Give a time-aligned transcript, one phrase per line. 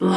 [0.00, 0.16] Você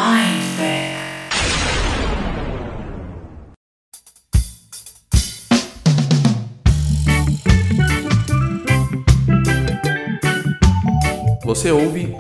[11.70, 12.16] ouve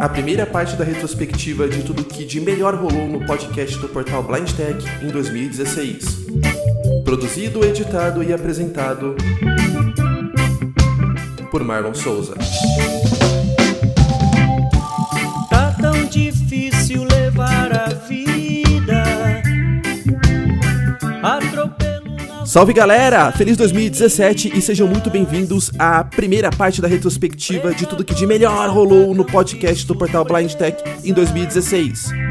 [0.00, 4.24] a primeira parte da retrospectiva de tudo que de melhor rolou no podcast do portal
[4.24, 6.26] Blind Tech em 2016.
[7.04, 9.14] Produzido, editado e apresentado
[11.56, 12.34] por Marlon Souza.
[15.48, 19.02] Tá tão difícil levar a vida.
[21.22, 23.32] Atropelo na Salve galera!
[23.32, 28.26] Feliz 2017 e sejam muito bem-vindos à primeira parte da retrospectiva de tudo que de
[28.26, 32.25] melhor rolou no podcast do portal Blind Tech em 2016.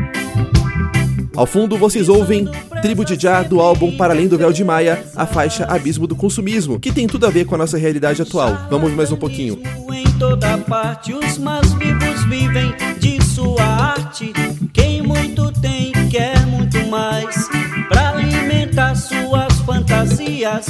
[1.36, 2.48] Ao fundo vocês ouvem
[2.82, 6.16] Tribo de Já do álbum Para Além do Véu de Maia, a faixa Abismo do
[6.16, 8.68] Consumismo, que tem tudo a ver com a nossa realidade atual.
[8.70, 9.60] Vamos mais um pouquinho.
[9.94, 14.32] em toda parte, os mais vivos vivem de sua arte.
[14.72, 17.50] Quem muito tem, quer muito mais.
[17.90, 20.68] Pra alimentar suas fantasias.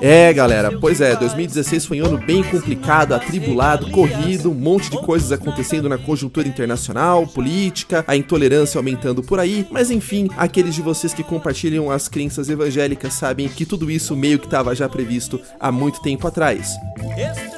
[0.00, 4.98] É, galera, pois é, 2016 foi um ano bem complicado, atribulado, corrido, um monte de
[4.98, 10.82] coisas acontecendo na conjuntura internacional, política, a intolerância aumentando por aí, mas enfim, aqueles de
[10.82, 15.40] vocês que compartilham as crenças evangélicas sabem que tudo isso meio que estava já previsto
[15.60, 16.74] há muito tempo atrás.
[16.98, 17.55] Materialismo.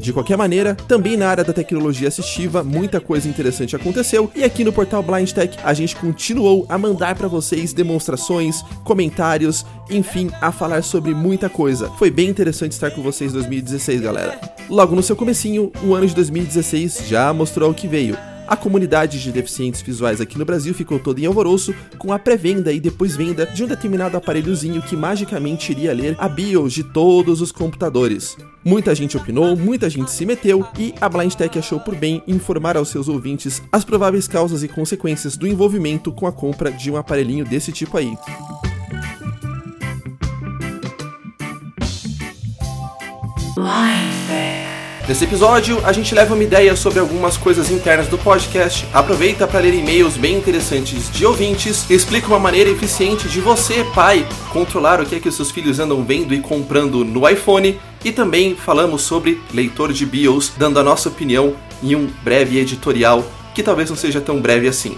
[0.00, 4.64] De qualquer maneira, também na área da tecnologia assistiva, muita coisa interessante aconteceu e aqui
[4.64, 10.50] no portal Blind Tech a gente continuou a mandar para vocês demonstrações, comentários, enfim, a
[10.50, 11.90] falar sobre muita coisa.
[11.98, 14.40] Foi bem interessante estar com vocês em 2016, galera.
[14.70, 18.29] Logo no seu comecinho, o ano de 2016 já mostrou o que veio.
[18.50, 22.72] A comunidade de deficientes visuais aqui no Brasil ficou toda em alvoroço com a pré-venda
[22.72, 27.40] e depois venda de um determinado aparelhozinho que magicamente iria ler a BIOS de todos
[27.40, 28.36] os computadores.
[28.64, 32.76] Muita gente opinou, muita gente se meteu e a Blind Tech achou por bem informar
[32.76, 36.96] aos seus ouvintes as prováveis causas e consequências do envolvimento com a compra de um
[36.96, 38.12] aparelhinho desse tipo aí.
[45.10, 49.58] Nesse episódio, a gente leva uma ideia sobre algumas coisas internas do podcast, aproveita para
[49.58, 55.04] ler e-mails bem interessantes de ouvintes, explica uma maneira eficiente de você, pai, controlar o
[55.04, 59.02] que é que os seus filhos andam vendo e comprando no iPhone, e também falamos
[59.02, 63.96] sobre leitor de BIOS, dando a nossa opinião em um breve editorial que talvez não
[63.96, 64.96] seja tão breve assim.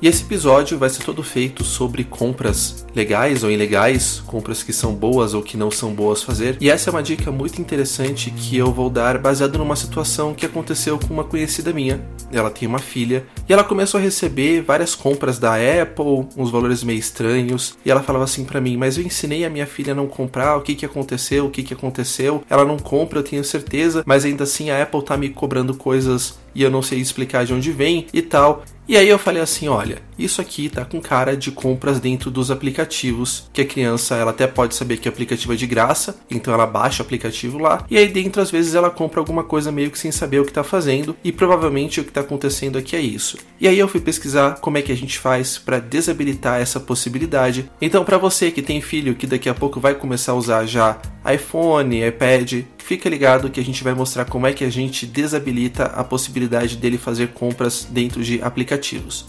[0.00, 4.94] E esse episódio vai ser todo feito sobre compras legais ou ilegais, compras que são
[4.94, 6.58] boas ou que não são boas fazer.
[6.60, 10.44] E essa é uma dica muito interessante que eu vou dar baseado numa situação que
[10.44, 12.04] aconteceu com uma conhecida minha.
[12.30, 16.84] Ela tem uma filha e ela começou a receber várias compras da Apple, uns valores
[16.84, 19.96] meio estranhos, e ela falava assim para mim: "Mas eu ensinei a minha filha a
[19.96, 21.46] não comprar, o que que aconteceu?
[21.46, 22.44] O que que aconteceu?
[22.50, 26.34] Ela não compra, eu tenho certeza, mas ainda assim a Apple tá me cobrando coisas
[26.56, 28.64] e eu não sei explicar de onde vem e tal".
[28.88, 32.52] E aí eu falei assim, olha, isso aqui tá com cara de compras dentro dos
[32.52, 36.54] aplicativos, que a criança ela até pode saber que o aplicativo é de graça, então
[36.54, 39.90] ela baixa o aplicativo lá, e aí dentro às vezes ela compra alguma coisa meio
[39.90, 43.00] que sem saber o que tá fazendo, e provavelmente o que tá acontecendo aqui é
[43.00, 43.36] isso.
[43.60, 47.68] E aí eu fui pesquisar como é que a gente faz para desabilitar essa possibilidade.
[47.82, 50.96] Então para você que tem filho que daqui a pouco vai começar a usar já
[51.28, 55.86] iPhone, iPad, fica ligado que a gente vai mostrar como é que a gente desabilita
[55.86, 59.26] a possibilidade dele fazer compras dentro de aplicativos.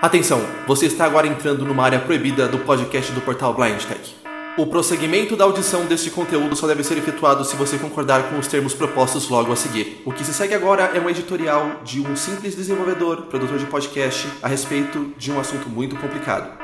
[0.00, 4.14] Atenção, você está agora entrando numa área proibida do podcast do portal Blind Tech.
[4.56, 8.46] O prosseguimento da audição deste conteúdo só deve ser efetuado se você concordar com os
[8.46, 10.02] termos propostos logo a seguir.
[10.04, 14.28] O que se segue agora é um editorial de um simples desenvolvedor, produtor de podcast,
[14.40, 16.56] a respeito de um assunto muito complicado.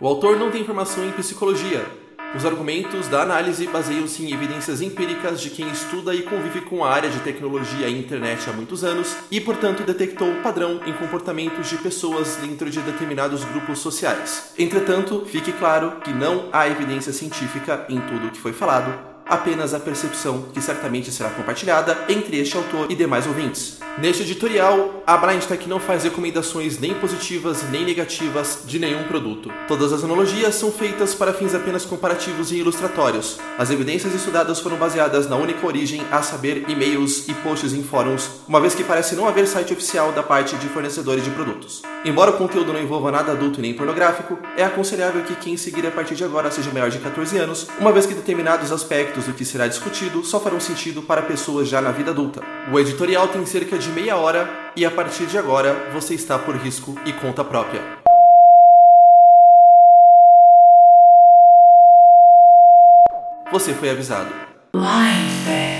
[0.00, 2.01] O autor não tem formação em psicologia.
[2.34, 6.90] Os argumentos da análise baseiam-se em evidências empíricas de quem estuda e convive com a
[6.90, 11.76] área de tecnologia e internet há muitos anos e, portanto, detectou padrão em comportamentos de
[11.76, 14.54] pessoas dentro de determinados grupos sociais.
[14.58, 19.74] Entretanto, fique claro que não há evidência científica em tudo o que foi falado, apenas
[19.74, 23.80] a percepção que certamente será compartilhada entre este autor e demais ouvintes.
[23.98, 29.52] Neste editorial, a Blind Tech não faz recomendações nem positivas nem negativas de nenhum produto.
[29.68, 33.38] Todas as analogias são feitas para fins apenas comparativos e ilustratórios.
[33.58, 38.30] As evidências estudadas foram baseadas na única origem, a saber, e-mails e posts em fóruns,
[38.48, 41.82] uma vez que parece não haver site oficial da parte de fornecedores de produtos.
[42.04, 45.90] Embora o conteúdo não envolva nada adulto nem pornográfico, é aconselhável que quem seguir a
[45.90, 49.34] partir de agora seja maior de 14 anos, uma vez que determinados aspectos aspectos do
[49.34, 52.42] que será discutido só farão sentido para pessoas já na vida adulta.
[52.72, 56.56] O editorial tem cerca de meia hora e a partir de agora você está por
[56.56, 57.80] risco e conta própria.
[63.50, 64.32] Você foi avisado.
[64.74, 65.71] Life.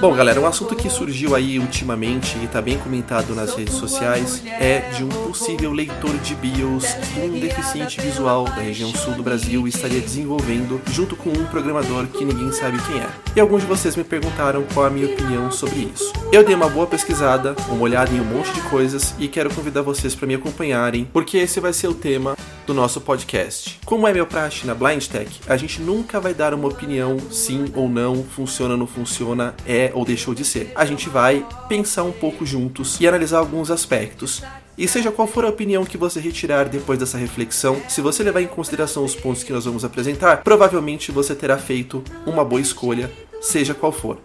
[0.00, 4.42] Bom, galera, um assunto que surgiu aí ultimamente e está bem comentado nas redes sociais
[4.44, 9.22] é de um possível leitor de BIOS que um deficiente visual da região sul do
[9.22, 13.08] Brasil estaria desenvolvendo junto com um programador que ninguém sabe quem é.
[13.34, 16.12] E alguns de vocês me perguntaram qual a minha opinião sobre isso.
[16.32, 19.82] Eu dei uma boa pesquisada, uma olhada em um monte de coisas e quero convidar
[19.82, 22.36] vocês para me acompanharem, porque esse vai ser o tema
[22.68, 23.80] do nosso podcast.
[23.86, 27.64] Como é meu praxe na Blind Tech, a gente nunca vai dar uma opinião sim
[27.74, 30.70] ou não, funciona ou não funciona, é ou deixou de ser.
[30.74, 34.42] A gente vai pensar um pouco juntos e analisar alguns aspectos.
[34.76, 38.42] E seja qual for a opinião que você retirar depois dessa reflexão, se você levar
[38.42, 43.10] em consideração os pontos que nós vamos apresentar, provavelmente você terá feito uma boa escolha,
[43.40, 44.18] seja qual for.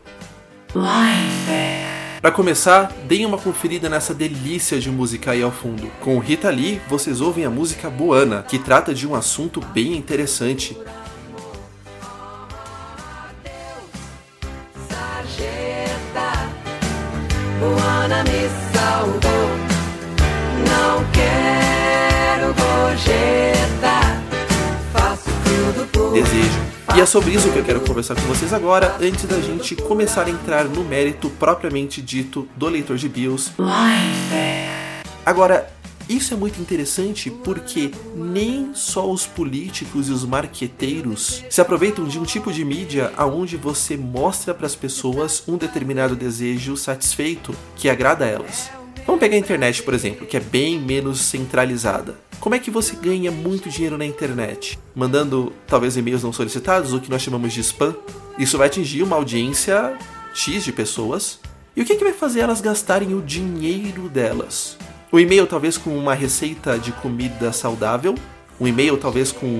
[2.23, 5.91] Para começar, deem uma conferida nessa delícia de música aí ao fundo.
[5.99, 10.73] Com Rita Lee, vocês ouvem a música Boana, que trata de um assunto bem interessante.
[17.59, 19.49] Boana me salvou.
[20.65, 24.23] Não quero gorjeta,
[24.93, 25.29] faço
[26.13, 26.72] Desejo.
[26.95, 30.27] E é sobre isso que eu quero conversar com vocês agora, antes da gente começar
[30.27, 33.51] a entrar no mérito propriamente dito do leitor de BIOS.
[35.25, 35.73] Agora,
[36.07, 42.19] isso é muito interessante porque nem só os políticos e os marqueteiros se aproveitam de
[42.19, 47.89] um tipo de mídia aonde você mostra para as pessoas um determinado desejo satisfeito que
[47.89, 48.82] agrada a elas.
[49.05, 52.15] Vamos pegar a internet, por exemplo, que é bem menos centralizada.
[52.39, 54.79] Como é que você ganha muito dinheiro na internet?
[54.95, 57.95] Mandando talvez e-mails não solicitados, o que nós chamamos de spam.
[58.39, 59.97] Isso vai atingir uma audiência
[60.33, 61.39] X de pessoas.
[61.75, 64.77] E o que, que vai fazer elas gastarem o dinheiro delas?
[65.11, 68.15] O e-mail talvez com uma receita de comida saudável,
[68.59, 69.59] um e-mail talvez com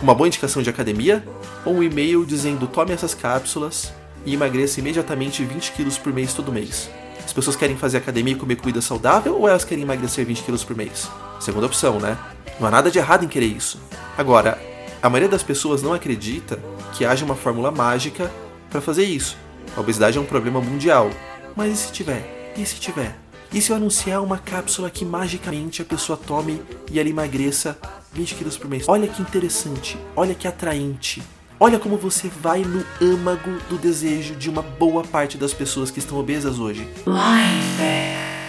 [0.00, 1.26] uma boa indicação de academia,
[1.64, 3.92] ou um e-mail dizendo tome essas cápsulas
[4.24, 6.88] e emagreça imediatamente 20 quilos por mês todo mês.
[7.34, 10.62] As pessoas querem fazer academia e comer comida saudável ou elas querem emagrecer 20 quilos
[10.62, 11.10] por mês?
[11.40, 12.16] Segunda opção, né?
[12.60, 13.80] Não há nada de errado em querer isso.
[14.16, 14.56] Agora,
[15.02, 16.60] a maioria das pessoas não acredita
[16.92, 18.30] que haja uma fórmula mágica
[18.70, 19.36] para fazer isso.
[19.76, 21.10] A obesidade é um problema mundial.
[21.56, 22.54] Mas e se tiver?
[22.56, 23.18] E se tiver?
[23.52, 27.76] E se eu anunciar uma cápsula que magicamente a pessoa tome e ela emagreça
[28.12, 28.84] 20 quilos por mês?
[28.88, 31.20] Olha que interessante, olha que atraente.
[31.64, 35.98] Olha como você vai no âmago do desejo de uma boa parte das pessoas que
[35.98, 36.86] estão obesas hoje.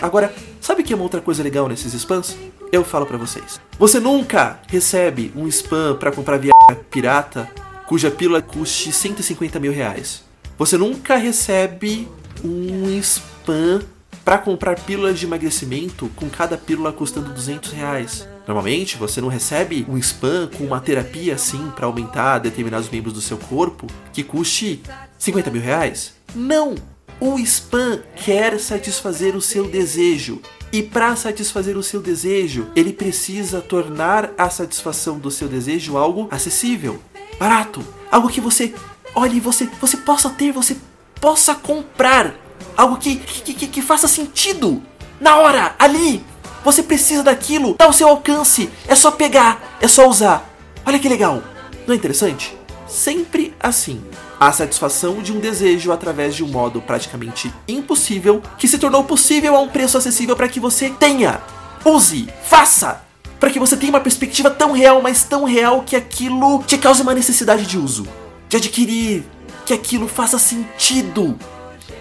[0.02, 2.36] Agora, sabe que é uma outra coisa legal nesses spams?
[2.74, 3.58] Eu falo pra vocês.
[3.80, 7.50] Você nunca recebe um spam pra comprar viagem pirata
[7.88, 10.22] cuja pílula custe 150 mil reais.
[10.58, 12.10] Você nunca recebe
[12.44, 13.82] um spam
[14.26, 18.28] para comprar pílulas de emagrecimento com cada pílula custando 200 reais.
[18.48, 23.22] Normalmente você não recebe um spam com uma terapia assim para aumentar determinados membros do
[23.22, 24.82] seu corpo que custe
[25.18, 26.14] 50 mil reais.
[26.34, 26.76] Não!
[27.20, 30.42] O spam quer satisfazer o seu desejo.
[30.72, 36.28] E para satisfazer o seu desejo, ele precisa tornar a satisfação do seu desejo algo
[36.30, 37.02] acessível,
[37.40, 37.82] barato,
[38.12, 38.74] algo que você
[39.14, 40.76] olhe, você você possa ter, você
[41.22, 42.36] possa comprar,
[42.76, 44.84] algo que que, que, que faça sentido
[45.20, 46.22] na hora, ali.
[46.66, 50.50] Você precisa daquilo, tá ao seu alcance, é só pegar, é só usar.
[50.84, 51.44] Olha que legal,
[51.86, 52.58] não é interessante?
[52.88, 54.04] Sempre assim.
[54.40, 59.56] A satisfação de um desejo através de um modo praticamente impossível que se tornou possível
[59.56, 61.40] a um preço acessível para que você tenha,
[61.86, 63.04] use, faça,
[63.40, 67.04] para que você tenha uma perspectiva tão real, mas tão real que aquilo te cause
[67.04, 68.08] uma necessidade de uso,
[68.50, 69.24] de adquirir,
[69.68, 71.38] que aquilo faça sentido.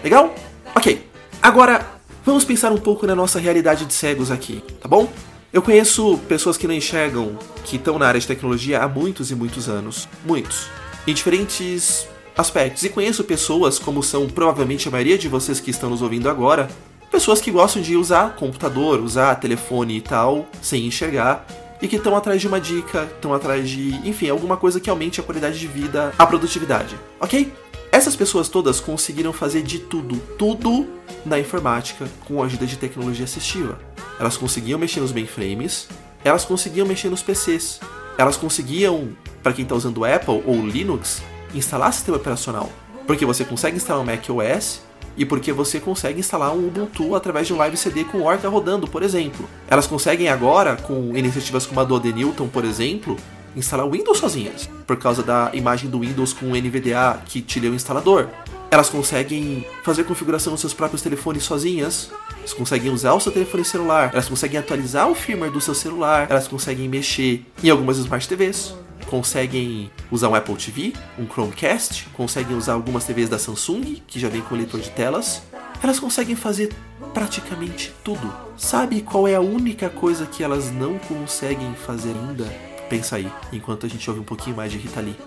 [0.03, 0.33] Legal?
[0.73, 1.07] Ok.
[1.39, 1.94] Agora,
[2.25, 5.11] vamos pensar um pouco na nossa realidade de cegos aqui, tá bom?
[5.53, 9.35] Eu conheço pessoas que não enxergam, que estão na área de tecnologia há muitos e
[9.35, 10.09] muitos anos.
[10.25, 10.67] Muitos.
[11.07, 12.83] Em diferentes aspectos.
[12.83, 16.67] E conheço pessoas, como são provavelmente a maioria de vocês que estão nos ouvindo agora,
[17.09, 21.45] pessoas que gostam de usar computador, usar telefone e tal, sem enxergar,
[21.81, 25.19] e que estão atrás de uma dica, estão atrás de, enfim, alguma coisa que aumente
[25.19, 27.51] a qualidade de vida, a produtividade, ok?
[27.95, 30.85] Essas pessoas todas conseguiram fazer de tudo, tudo
[31.25, 33.79] na informática com a ajuda de tecnologia assistiva.
[34.19, 35.87] Elas conseguiam mexer nos mainframes,
[36.21, 37.79] elas conseguiam mexer nos PCs,
[38.17, 41.21] elas conseguiam, para quem está usando Apple ou Linux,
[41.53, 42.69] instalar sistema operacional.
[43.07, 44.81] Porque você consegue instalar um Mac OS
[45.15, 48.89] e porque você consegue instalar um Ubuntu através de um Live CD com Orca rodando,
[48.89, 49.47] por exemplo.
[49.69, 53.15] Elas conseguem agora, com iniciativas como a do Newton, por exemplo,
[53.55, 57.59] instalar o Windows sozinhas, por causa da imagem do Windows com o NVDA que te
[57.59, 58.27] lê o instalador.
[58.69, 62.09] Elas conseguem fazer configuração dos seus próprios telefones sozinhas.
[62.37, 64.09] Elas conseguem usar o seu telefone celular.
[64.11, 66.27] Elas conseguem atualizar o firmware do seu celular.
[66.29, 68.75] Elas conseguem mexer em algumas Smart TVs.
[69.05, 74.27] conseguem usar um Apple TV, um Chromecast, conseguem usar algumas TVs da Samsung, que já
[74.29, 75.43] vem com leitor de telas.
[75.81, 76.73] Elas conseguem fazer
[77.13, 78.33] praticamente tudo.
[78.57, 82.74] Sabe qual é a única coisa que elas não conseguem fazer ainda?
[82.95, 85.17] Pensa aí, enquanto a gente ouve um pouquinho mais de Rita Lee.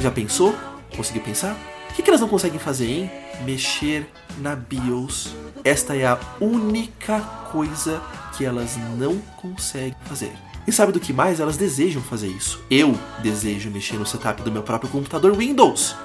[0.00, 0.54] Já pensou?
[0.96, 1.56] Conseguiu pensar?
[1.90, 3.10] O que, elas não conseguem fazer, hein?
[3.44, 5.34] Mexer na BIOS.
[5.64, 7.18] Esta é a única
[7.50, 8.00] coisa
[8.36, 10.32] que elas não conseguem fazer.
[10.68, 11.40] E sabe do que mais?
[11.40, 12.62] Elas desejam fazer isso.
[12.70, 15.96] Eu desejo mexer no setup do meu próprio computador Windows.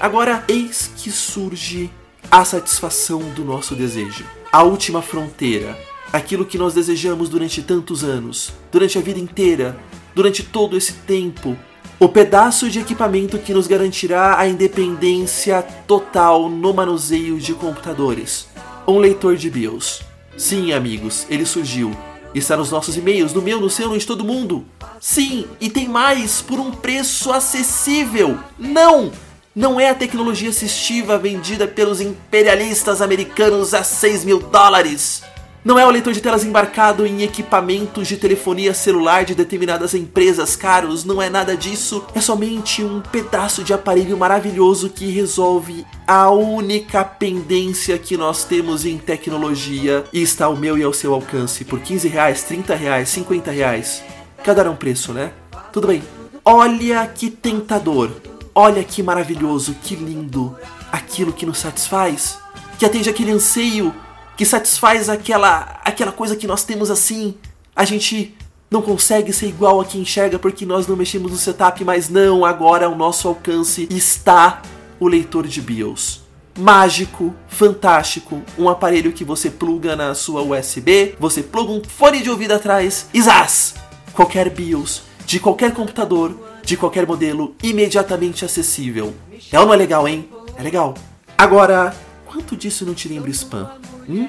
[0.00, 1.90] Agora, eis que surge
[2.30, 4.24] a satisfação do nosso desejo.
[4.52, 5.78] A última fronteira.
[6.12, 9.78] Aquilo que nós desejamos durante tantos anos, durante a vida inteira,
[10.14, 11.56] durante todo esse tempo.
[11.98, 18.48] O pedaço de equipamento que nos garantirá a independência total no manuseio de computadores.
[18.86, 20.02] Um leitor de BIOS.
[20.36, 21.96] Sim, amigos, ele surgiu.
[22.34, 24.66] Está nos nossos e-mails, no meu, no seu, no de todo mundo.
[25.00, 28.38] Sim, e tem mais, por um preço acessível.
[28.58, 29.10] Não!
[29.56, 35.22] Não é a tecnologia assistiva vendida pelos imperialistas americanos a 6 mil dólares.
[35.64, 40.56] Não é o leitor de telas embarcado em equipamentos de telefonia celular de determinadas empresas
[40.56, 42.04] caros, não é nada disso.
[42.14, 48.84] É somente um pedaço de aparelho maravilhoso que resolve a única pendência que nós temos
[48.84, 53.08] em tecnologia e está ao meu e ao seu alcance por 15 reais, 30 reais,
[53.08, 54.04] 50 reais.
[54.44, 55.32] Cada um preço, né?
[55.72, 56.02] Tudo bem.
[56.44, 58.10] Olha que tentador.
[58.58, 60.56] Olha que maravilhoso, que lindo.
[60.90, 62.38] Aquilo que nos satisfaz,
[62.78, 63.94] que atende aquele anseio
[64.34, 67.34] que satisfaz aquela aquela coisa que nós temos assim.
[67.74, 68.34] A gente
[68.70, 72.46] não consegue ser igual a quem enxerga porque nós não mexemos no setup, mas não,
[72.46, 74.62] agora ao nosso alcance está
[74.98, 76.22] o leitor de BIOS.
[76.58, 82.30] Mágico, fantástico, um aparelho que você pluga na sua USB, você pluga um fone de
[82.30, 83.74] ouvido atrás e zás!
[84.14, 86.34] Qualquer BIOS, de qualquer computador,
[86.66, 89.14] de qualquer modelo, imediatamente acessível.
[89.52, 90.28] É ou não é legal, hein?
[90.56, 90.94] É legal.
[91.38, 91.94] Agora,
[92.26, 93.70] quanto disso não te lembra spam?
[94.08, 94.28] Hum?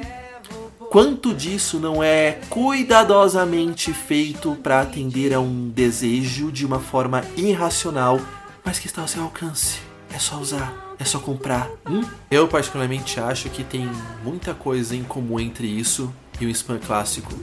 [0.92, 8.22] Quanto disso não é cuidadosamente feito para atender a um desejo de uma forma irracional,
[8.64, 9.80] mas que está ao seu alcance?
[10.14, 11.68] É só usar, é só comprar.
[11.90, 12.04] Hum?
[12.30, 13.90] Eu particularmente acho que tem
[14.24, 17.34] muita coisa em comum entre isso e o spam clássico.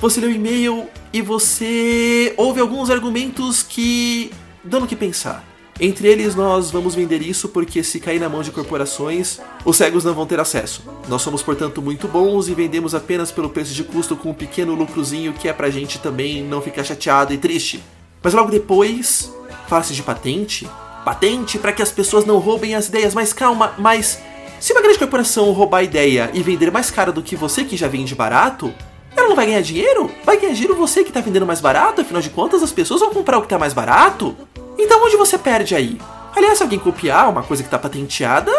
[0.00, 4.32] Você lê o e-mail e você ouve alguns argumentos que
[4.64, 5.44] dão o que pensar.
[5.78, 10.02] Entre eles, nós vamos vender isso porque se cair na mão de corporações, os cegos
[10.02, 10.82] não vão ter acesso.
[11.06, 14.74] Nós somos, portanto, muito bons e vendemos apenas pelo preço de custo com um pequeno
[14.74, 17.82] lucrozinho que é pra gente também não ficar chateado e triste.
[18.22, 19.30] Mas logo depois,
[19.68, 20.66] fala-se de patente.
[21.04, 24.18] Patente para que as pessoas não roubem as ideias, mas calma, mas
[24.58, 27.76] se uma grande corporação roubar a ideia e vender mais caro do que você que
[27.76, 28.72] já vende barato,
[29.20, 30.10] ela não vai ganhar dinheiro?
[30.24, 33.12] Vai ganhar dinheiro você que tá vendendo mais barato, afinal de contas as pessoas vão
[33.12, 34.36] comprar o que tá mais barato.
[34.78, 36.00] Então onde você perde aí?
[36.34, 38.52] Aliás, se alguém copiar uma coisa que está patenteada,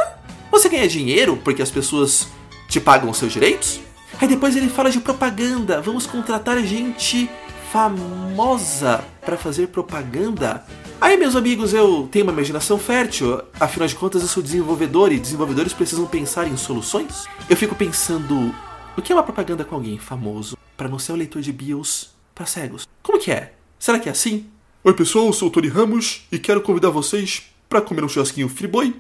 [0.52, 2.28] você ganha dinheiro porque as pessoas
[2.68, 3.80] te pagam os seus direitos?
[4.20, 5.82] Aí depois ele fala de propaganda.
[5.82, 7.30] Vamos contratar gente
[7.72, 10.64] famosa para fazer propaganda.
[11.00, 13.42] Aí, meus amigos, eu tenho uma imaginação fértil.
[13.60, 17.26] Afinal de contas, eu sou desenvolvedor e desenvolvedores precisam pensar em soluções.
[17.50, 18.54] Eu fico pensando,
[18.98, 22.14] o que é uma propaganda com alguém famoso para não ser o leitor de BIOS
[22.36, 22.88] para cegos?
[23.02, 23.54] Como que é?
[23.80, 24.48] Será que é assim?
[24.84, 28.50] Oi pessoal, eu sou o Tony Ramos e quero convidar vocês para comer um churrasquinho
[28.50, 28.96] Friboi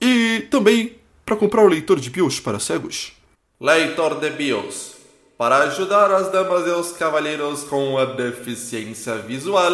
[0.00, 3.12] e também para comprar o leitor de BIOS para cegos.
[3.60, 4.94] Leitor de BIOS.
[5.36, 9.72] Para ajudar as damas e os cavalheiros com a deficiência visual,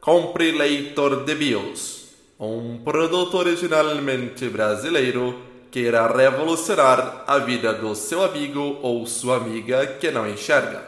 [0.00, 2.08] compre leitor de BIOS.
[2.38, 9.86] Um produto originalmente brasileiro que irá revolucionar a vida do seu amigo ou sua amiga
[9.86, 10.82] que não enxerga.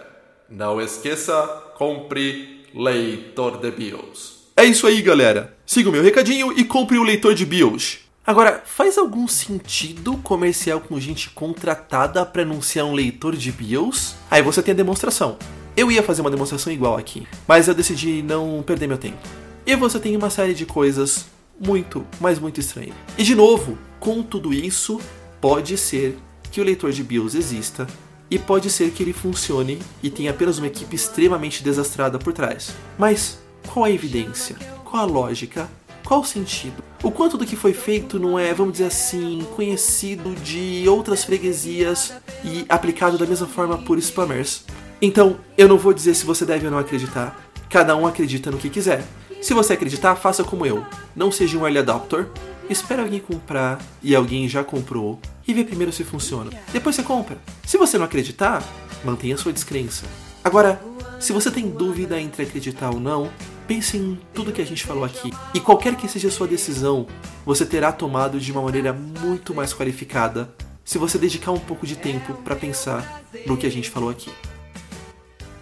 [0.51, 1.33] Não esqueça,
[1.77, 4.49] compre leitor de BIOS.
[4.57, 5.57] É isso aí, galera.
[5.65, 8.01] Siga o meu recadinho e compre o leitor de BIOS.
[8.27, 14.15] Agora, faz algum sentido comercial com gente contratada para anunciar um leitor de BIOS?
[14.31, 15.39] Aí você tem a demonstração.
[15.77, 19.19] Eu ia fazer uma demonstração igual aqui, mas eu decidi não perder meu tempo.
[19.65, 21.27] E você tem uma série de coisas
[21.61, 22.95] muito, mas muito estranhas.
[23.17, 25.01] E de novo, com tudo isso,
[25.41, 26.19] pode ser
[26.51, 27.87] que o leitor de BIOS exista
[28.31, 32.73] e pode ser que ele funcione e tenha apenas uma equipe extremamente desastrada por trás.
[32.99, 34.57] Mas qual a evidência?
[34.85, 35.69] Qual a lógica?
[36.05, 36.83] Qual o sentido?
[37.03, 42.13] O quanto do que foi feito não é, vamos dizer assim, conhecido de outras freguesias
[42.45, 44.65] e aplicado da mesma forma por spammers?
[45.01, 47.51] Então, eu não vou dizer se você deve ou não acreditar.
[47.69, 49.05] Cada um acredita no que quiser.
[49.43, 50.87] Se você acreditar, faça como eu.
[51.17, 52.29] Não seja um early adopter.
[52.71, 56.51] espera alguém comprar e alguém já comprou e vê primeiro se funciona.
[56.73, 57.37] Depois você compra.
[57.67, 58.63] Se você não acreditar,
[59.05, 60.07] mantenha sua descrença.
[60.45, 60.81] Agora,
[61.19, 63.31] se você tem dúvida entre acreditar ou não,
[63.67, 65.33] pense em tudo que a gente falou aqui.
[65.53, 67.09] E qualquer que seja a sua decisão,
[67.45, 71.97] você terá tomado de uma maneira muito mais qualificada se você dedicar um pouco de
[71.97, 74.31] tempo para pensar no que a gente falou aqui.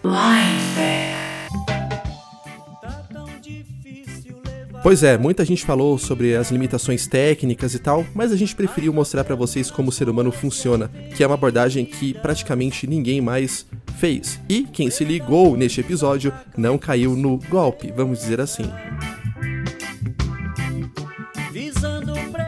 [0.03, 1.10] Tá
[4.83, 8.95] Pois é, muita gente falou sobre as limitações técnicas e tal, mas a gente preferiu
[8.95, 13.21] mostrar pra vocês como o ser humano funciona, que é uma abordagem que praticamente ninguém
[13.21, 13.67] mais
[13.99, 14.41] fez.
[14.49, 18.65] E quem se ligou neste episódio não caiu no golpe, vamos dizer assim.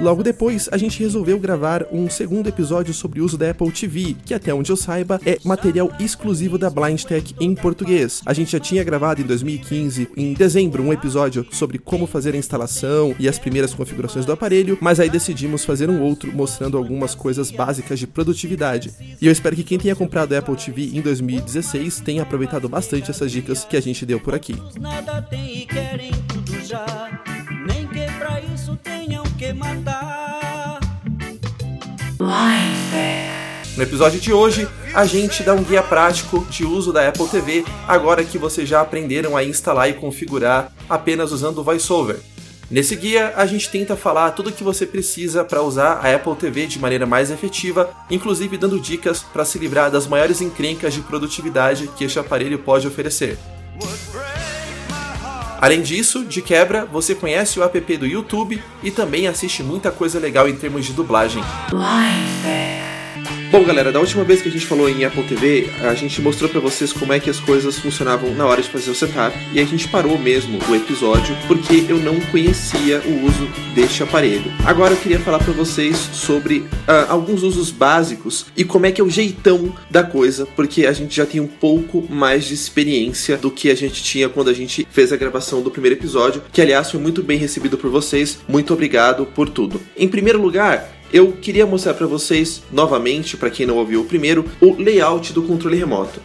[0.02, 4.16] Logo depois, a gente resolveu gravar um segundo episódio sobre o uso da Apple TV,
[4.24, 8.20] que até onde eu saiba é material exclusivo da Blind Tech em português.
[8.26, 12.36] A gente já tinha gravado em 2015, em dezembro, um episódio sobre como fazer a
[12.36, 17.14] instalação e as primeiras configurações do aparelho, mas aí decidimos fazer um outro mostrando algumas
[17.14, 18.90] coisas básicas de produtividade.
[19.20, 23.08] E eu espero que quem tenha comprado a Apple TV em 2016 tenha aproveitado bastante
[23.08, 24.56] essas dicas que a gente deu por aqui.
[24.80, 27.08] nada tem e querem tudo já.
[27.68, 30.78] Nem que pra isso tenham que matar.
[33.76, 37.64] No episódio de hoje, a gente dá um guia prático de uso da Apple TV,
[37.88, 42.20] agora que vocês já aprenderam a instalar e configurar apenas usando o VoiceOver.
[42.70, 46.36] Nesse guia, a gente tenta falar tudo o que você precisa para usar a Apple
[46.36, 51.00] TV de maneira mais efetiva, inclusive dando dicas para se livrar das maiores encrencas de
[51.00, 53.36] produtividade que este aparelho pode oferecer.
[55.62, 60.18] Além disso, de quebra, você conhece o app do YouTube e também assiste muita coisa
[60.18, 61.40] legal em termos de dublagem.
[63.52, 66.48] Bom, galera, da última vez que a gente falou em Apple TV, a gente mostrou
[66.48, 69.60] pra vocês como é que as coisas funcionavam na hora de fazer o setup e
[69.60, 74.50] a gente parou mesmo o episódio porque eu não conhecia o uso deste aparelho.
[74.64, 79.02] Agora eu queria falar pra vocês sobre ah, alguns usos básicos e como é que
[79.02, 83.36] é o jeitão da coisa, porque a gente já tem um pouco mais de experiência
[83.36, 86.62] do que a gente tinha quando a gente fez a gravação do primeiro episódio, que
[86.62, 88.38] aliás foi muito bem recebido por vocês.
[88.48, 89.78] Muito obrigado por tudo.
[89.94, 94.44] Em primeiro lugar, eu queria mostrar para vocês novamente, para quem não ouviu o primeiro,
[94.60, 96.20] o layout do controle remoto.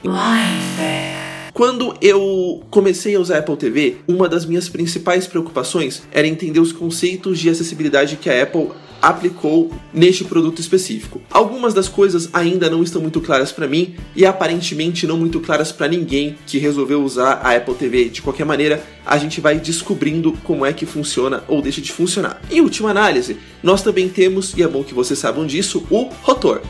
[1.53, 6.59] Quando eu comecei a usar a Apple TV, uma das minhas principais preocupações era entender
[6.59, 8.69] os conceitos de acessibilidade que a Apple
[9.01, 11.21] aplicou neste produto específico.
[11.29, 15.71] Algumas das coisas ainda não estão muito claras para mim e aparentemente não muito claras
[15.71, 18.05] para ninguém que resolveu usar a Apple TV.
[18.05, 22.41] De qualquer maneira, a gente vai descobrindo como é que funciona ou deixa de funcionar.
[22.49, 26.61] Em última análise, nós também temos, e é bom que vocês saibam disso, o rotor.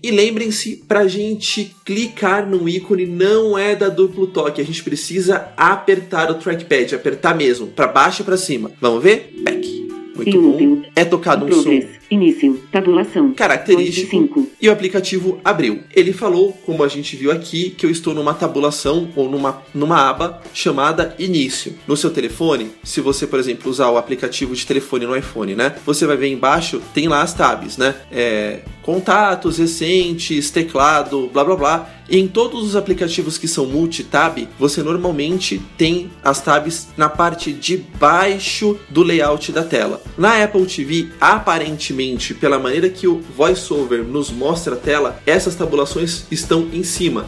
[0.00, 5.48] E lembrem-se, pra gente clicar no ícone não é da duplo toque, a gente precisa
[5.56, 8.70] apertar o trackpad, apertar mesmo, pra baixo e pra cima.
[8.80, 9.34] Vamos ver?
[9.42, 9.87] Back.
[10.24, 10.82] Muito bom.
[10.94, 11.80] É tocado um som.
[12.10, 12.58] Início.
[12.72, 13.32] Tabulação.
[13.34, 14.46] característico 5.
[14.60, 15.80] e o aplicativo abriu.
[15.94, 20.08] Ele falou, como a gente viu aqui, que eu estou numa tabulação ou numa, numa
[20.08, 21.74] aba chamada Início.
[21.86, 25.74] No seu telefone, se você, por exemplo, usar o aplicativo de telefone no iPhone, né?
[25.84, 27.94] Você vai ver embaixo, tem lá as tabs, né?
[28.10, 31.90] É, contatos recentes, teclado, blá blá blá.
[32.08, 37.52] E em todos os aplicativos que são multi-tab, você normalmente tem as tabs na parte
[37.52, 40.00] de baixo do layout da tela.
[40.16, 46.24] Na Apple TV, aparentemente, pela maneira que o VoiceOver nos mostra a tela, essas tabulações
[46.30, 47.26] estão em cima.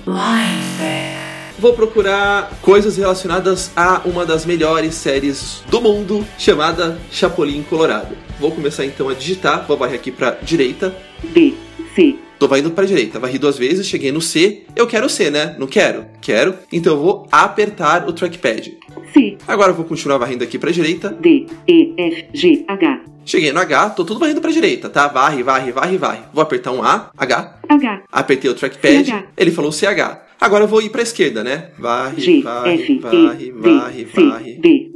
[1.59, 8.17] Vou procurar coisas relacionadas a uma das melhores séries do mundo, chamada Chapolin Colorado.
[8.39, 11.53] Vou começar então a digitar, vou varrer aqui para direita, D.
[11.95, 12.30] C.
[12.41, 14.63] Tô varrendo pra direita, varri duas vezes, cheguei no C.
[14.75, 15.55] Eu quero C, né?
[15.59, 16.07] Não quero?
[16.23, 16.55] Quero.
[16.73, 18.79] Então eu vou apertar o trackpad.
[19.13, 19.37] C.
[19.47, 21.11] Agora eu vou continuar varrendo aqui pra direita.
[21.11, 21.47] D.
[21.69, 21.93] E.
[21.99, 22.25] F.
[22.33, 22.65] G.
[22.67, 23.01] H.
[23.27, 25.07] Cheguei no H, tô tudo varrendo pra direita, tá?
[25.07, 26.21] Varre, varre, varre, varre.
[26.33, 27.61] Vou apertar um A, H.
[27.69, 28.03] H.
[28.11, 29.25] Apertei o trackpad, CH.
[29.37, 30.23] ele falou CH.
[30.41, 31.69] Agora eu vou ir pra esquerda, né?
[31.79, 32.41] Varre, G.
[32.41, 32.99] varre, F.
[33.01, 33.53] varre, E.
[33.53, 34.23] varre, D.
[34.25, 34.59] varre.
[34.63, 34.90] D.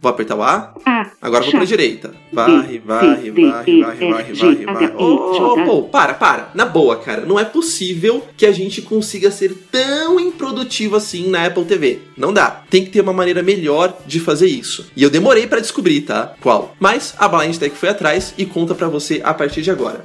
[0.00, 0.74] Vou apertar o A.
[1.20, 2.14] Agora vou pra direita.
[2.32, 4.86] Varre, varre, varre, varre, varre, varre, varre.
[4.96, 6.50] Ô, pô, para, para.
[6.54, 7.26] Na boa, cara.
[7.26, 12.00] Não é possível que a gente consiga ser tão improdutivo assim na Apple TV.
[12.16, 12.62] Não dá.
[12.70, 14.86] Tem que ter uma maneira melhor de fazer isso.
[14.96, 16.34] E eu demorei pra descobrir, tá?
[16.40, 16.76] Qual?
[16.78, 20.04] Mas a Blind Tech foi atrás e conta pra você a partir de agora.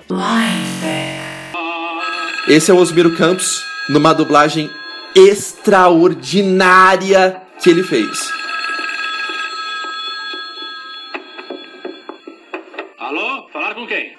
[2.48, 4.68] Esse é o Osmiro Campos numa dublagem
[5.16, 8.42] extraordinária que ele fez.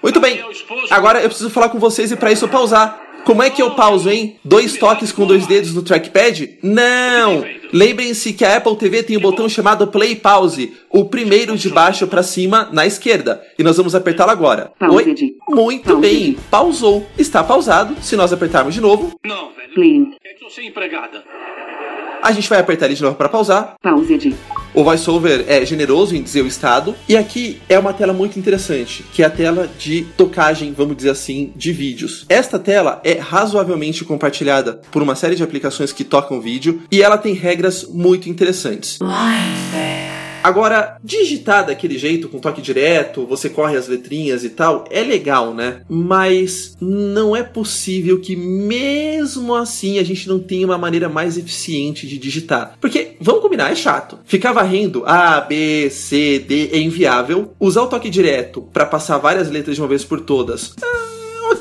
[0.03, 0.38] Muito bem.
[0.38, 3.01] É Agora eu preciso falar com vocês e pra isso eu pausar.
[3.25, 4.37] Como é que eu pauso, hein?
[4.44, 6.59] Dois toques com dois dedos no trackpad?
[6.61, 7.44] Não!
[7.72, 12.07] Lembrem-se que a Apple TV tem o botão chamado Play Pause, o primeiro de baixo
[12.09, 13.40] para cima na esquerda.
[13.57, 14.72] E nós vamos apertá-lo agora.
[14.79, 15.37] Pause Oi?
[15.48, 17.07] Muito Pause bem, pausou.
[17.16, 17.96] Está pausado.
[18.03, 19.72] Se nós apertarmos de novo, Não, velho.
[19.72, 20.09] Play.
[20.25, 21.22] É que eu sou empregada.
[22.22, 23.74] A gente vai apertar ele de novo para pausar.
[23.82, 24.35] Pause de.
[24.72, 26.94] O VoiceOver é generoso em dizer o estado.
[27.08, 31.11] E aqui é uma tela muito interessante, que é a tela de tocagem, vamos dizer
[31.11, 32.24] assim, de vídeos.
[32.28, 37.18] Esta tela é razoavelmente compartilhada por uma série de aplicações que tocam vídeo e ela
[37.18, 38.98] tem regras muito interessantes.
[40.42, 45.55] Agora, digitar daquele jeito, com toque direto, você corre as letrinhas e tal, é legal,
[45.55, 45.83] né?
[45.88, 52.07] Mas não é possível que mesmo assim a gente não tenha uma maneira mais eficiente
[52.07, 52.76] de digitar.
[52.81, 54.18] Porque, vamos combinar, é chato.
[54.24, 57.52] Ficar varrendo A, B, C, D é inviável.
[57.61, 60.74] Usar o toque direto para passar várias letras de uma vez por todas.
[60.83, 61.12] ah,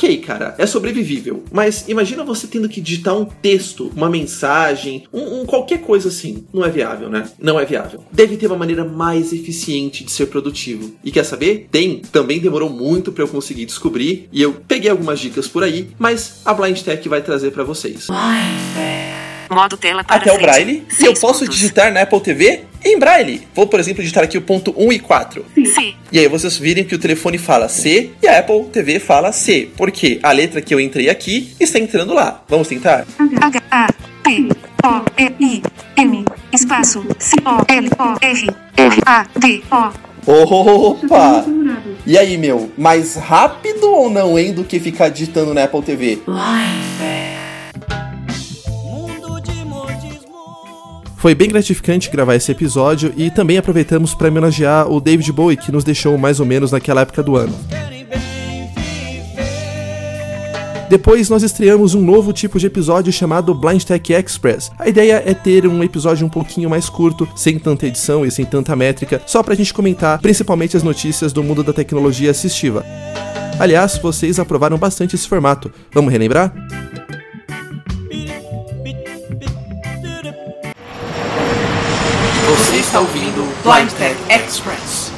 [0.02, 1.44] Ok, cara, é sobrevivível.
[1.52, 6.44] Mas imagina você tendo que digitar um texto, uma mensagem, um, um qualquer coisa assim.
[6.52, 7.30] Não é viável, né?
[7.40, 8.04] Não é viável.
[8.12, 10.92] Deve ter uma maneira mais eficiente de ser produtivo.
[11.04, 11.68] E quer saber?
[11.72, 12.00] Tem.
[12.12, 14.28] Também demorou muito para eu conseguir descobrir.
[14.32, 18.08] E eu peguei algumas dicas por aí, mas a Blind Tech vai trazer para vocês.
[19.52, 20.46] Modo tela para Até o frente.
[20.48, 20.88] Braille.
[21.00, 21.56] E eu posso pontos.
[21.56, 23.48] digitar na Apple TV em Braille.
[23.54, 25.46] Vou, por exemplo, digitar aqui o ponto 1 e 4.
[25.76, 25.94] C.
[26.10, 29.70] E aí vocês virem que o telefone fala C e a Apple TV fala C,
[29.76, 32.42] porque a letra que eu entrei aqui está entrando lá.
[32.48, 33.06] Vamos tentar?
[33.20, 33.88] H A
[34.24, 34.48] P
[34.86, 35.64] O E I
[35.98, 41.44] M espaço C O L O R R A D O Opa!
[42.06, 46.20] E aí, meu, mais rápido ou não, hein, do que ficar digitando na Apple TV?
[46.28, 47.31] Mundo
[51.22, 55.72] Foi bem gratificante gravar esse episódio e também aproveitamos para homenagear o David Bowie, que
[55.72, 57.54] nos deixou mais ou menos naquela época do ano.
[60.90, 64.72] Depois nós estreamos um novo tipo de episódio chamado Blind Tech Express.
[64.80, 68.44] A ideia é ter um episódio um pouquinho mais curto, sem tanta edição e sem
[68.44, 72.84] tanta métrica, só pra gente comentar principalmente as notícias do mundo da tecnologia assistiva.
[73.60, 75.72] Aliás, vocês aprovaram bastante esse formato.
[75.94, 76.52] Vamos relembrar?
[82.92, 85.14] Está ouvindo Blind Tech Express.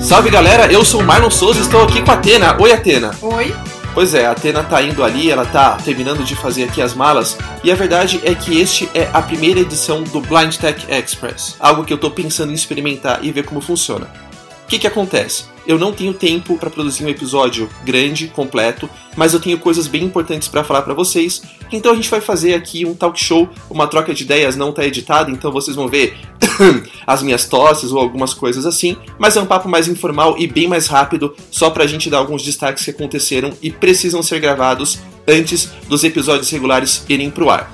[0.00, 2.56] Salve galera, eu sou o Marlon Souza e estou aqui com a Atena.
[2.60, 3.10] Oi Atena.
[3.22, 3.65] Oi?
[3.96, 7.38] Pois é, a Atena tá indo ali, ela tá terminando de fazer aqui as malas,
[7.64, 11.82] e a verdade é que este é a primeira edição do Blind Tech Express, algo
[11.82, 14.25] que eu tô pensando em experimentar e ver como funciona.
[14.66, 15.44] O que que acontece?
[15.64, 20.02] Eu não tenho tempo para produzir um episódio grande, completo, mas eu tenho coisas bem
[20.02, 21.40] importantes para falar para vocês.
[21.70, 24.84] Então a gente vai fazer aqui um talk show, uma troca de ideias, não tá
[24.84, 26.16] editado, então vocês vão ver
[27.06, 30.66] as minhas tosses ou algumas coisas assim, mas é um papo mais informal e bem
[30.66, 34.98] mais rápido, só pra gente dar alguns destaques que aconteceram e precisam ser gravados
[35.28, 37.72] antes dos episódios regulares irem pro ar.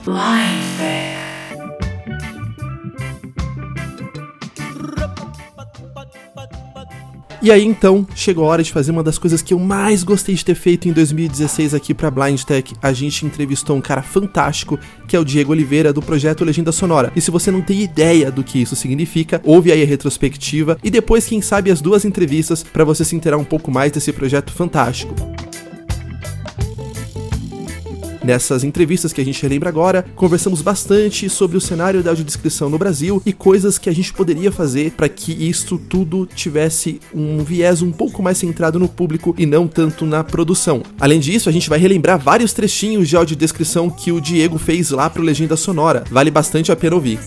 [7.42, 10.32] E aí então, chegou a hora de fazer uma das coisas que eu mais gostei
[10.32, 12.72] de ter feito em 2016 aqui pra Blind Tech.
[12.80, 14.78] A gente entrevistou um cara fantástico,
[15.08, 17.10] que é o Diego Oliveira, do projeto Legenda Sonora.
[17.16, 20.90] E se você não tem ideia do que isso significa, ouve aí a retrospectiva e
[20.90, 24.52] depois, quem sabe, as duas entrevistas para você se inteirar um pouco mais desse projeto
[24.52, 25.12] fantástico.
[28.24, 32.78] Nessas entrevistas que a gente relembra agora, conversamos bastante sobre o cenário da audiodescrição no
[32.78, 37.82] Brasil e coisas que a gente poderia fazer para que isso tudo tivesse um viés
[37.82, 40.82] um pouco mais centrado no público e não tanto na produção.
[41.00, 45.10] Além disso, a gente vai relembrar vários trechinhos de audiodescrição que o Diego fez lá
[45.10, 46.04] pro Legenda Sonora.
[46.08, 47.18] Vale bastante a pena ouvir.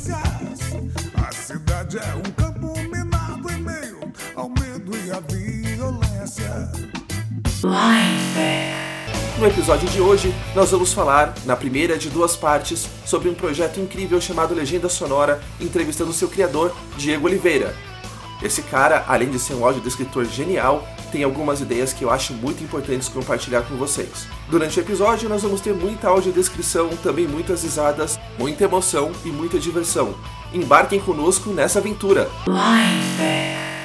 [1.16, 4.00] A cidade é um campo minado em meio
[4.36, 6.72] ao medo e à violência.
[9.38, 13.82] No episódio de hoje, nós vamos falar, na primeira de duas partes, sobre um projeto
[13.82, 17.76] incrível chamado Legenda Sonora, entrevistando seu criador, Diego Oliveira.
[18.42, 22.64] Esse cara, além de ser um audiodescritor genial, tem algumas ideias que eu acho muito
[22.64, 24.26] importantes compartilhar com vocês.
[24.50, 29.60] Durante o episódio, nós vamos ter muita audiodescrição, também muitas risadas, muita emoção e muita
[29.60, 30.16] diversão.
[30.54, 32.30] Embarquem conosco nessa aventura!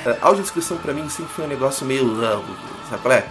[0.07, 2.25] A audiodescrição pra mim sempre foi um negócio meio.
[2.25, 2.41] ah,
[2.89, 3.27] sabe qual é?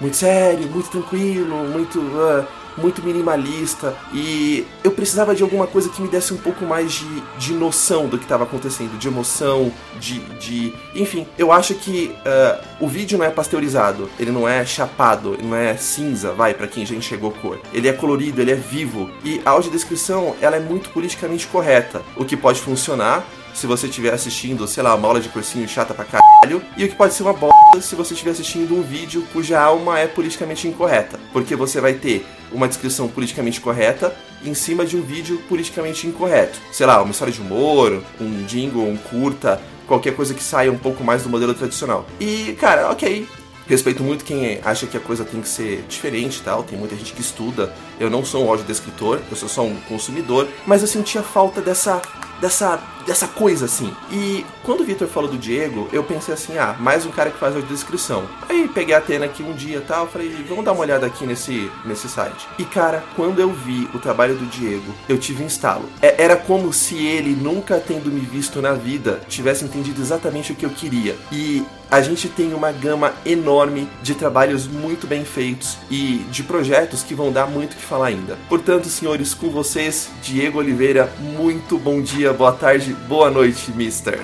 [0.00, 2.00] Muito sério, muito tranquilo, muito.
[2.16, 2.44] ah,
[2.78, 7.20] muito minimalista e eu precisava de alguma coisa que me desse um pouco mais de,
[7.38, 10.72] de noção do que estava acontecendo, de emoção, de, de.
[10.94, 15.48] Enfim, eu acho que uh, o vídeo não é pasteurizado, ele não é chapado, ele
[15.48, 17.60] não é cinza, vai, para quem já enxergou cor.
[17.72, 22.24] Ele é colorido, ele é vivo e a audiodescrição ela é muito politicamente correta, o
[22.24, 26.04] que pode funcionar se você estiver assistindo, sei lá, uma aula de cursinho chata pra
[26.04, 29.60] caralho, e o que pode ser uma bosta se você estiver assistindo um vídeo cuja
[29.60, 34.96] alma é politicamente incorreta, porque você vai ter uma descrição politicamente correta em cima de
[34.96, 36.58] um vídeo politicamente incorreto.
[36.72, 40.78] Sei lá, uma história de humor, um jingle, um curta, qualquer coisa que saia um
[40.78, 42.06] pouco mais do modelo tradicional.
[42.20, 43.26] E, cara, ok,
[43.68, 46.62] Respeito muito quem acha que a coisa tem que ser diferente e tal.
[46.62, 47.70] Tem muita gente que estuda.
[47.98, 50.48] Eu não sou um audiodescritor, eu sou só um consumidor.
[50.66, 52.00] Mas eu sentia falta dessa
[52.40, 53.94] dessa, dessa coisa assim.
[54.10, 57.38] E quando o Victor falou do Diego, eu pensei assim: ah, mais um cara que
[57.38, 58.24] faz a descrição.
[58.48, 61.70] Aí peguei a Atena aqui um dia tal, falei: vamos dar uma olhada aqui nesse,
[61.84, 62.46] nesse site.
[62.58, 65.88] E cara, quando eu vi o trabalho do Diego, eu tive um instalo.
[66.00, 70.54] É, era como se ele, nunca tendo me visto na vida, tivesse entendido exatamente o
[70.54, 71.16] que eu queria.
[71.32, 77.02] E a gente tem uma gama enorme de trabalhos muito bem feitos e de projetos
[77.02, 78.36] que vão dar muito que falar ainda.
[78.48, 84.20] Portanto, senhores, com vocês, Diego Oliveira, muito bom dia, boa tarde, boa noite, mister.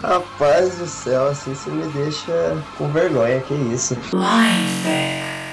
[0.00, 3.96] Rapaz do céu, assim você me deixa com vergonha, que isso.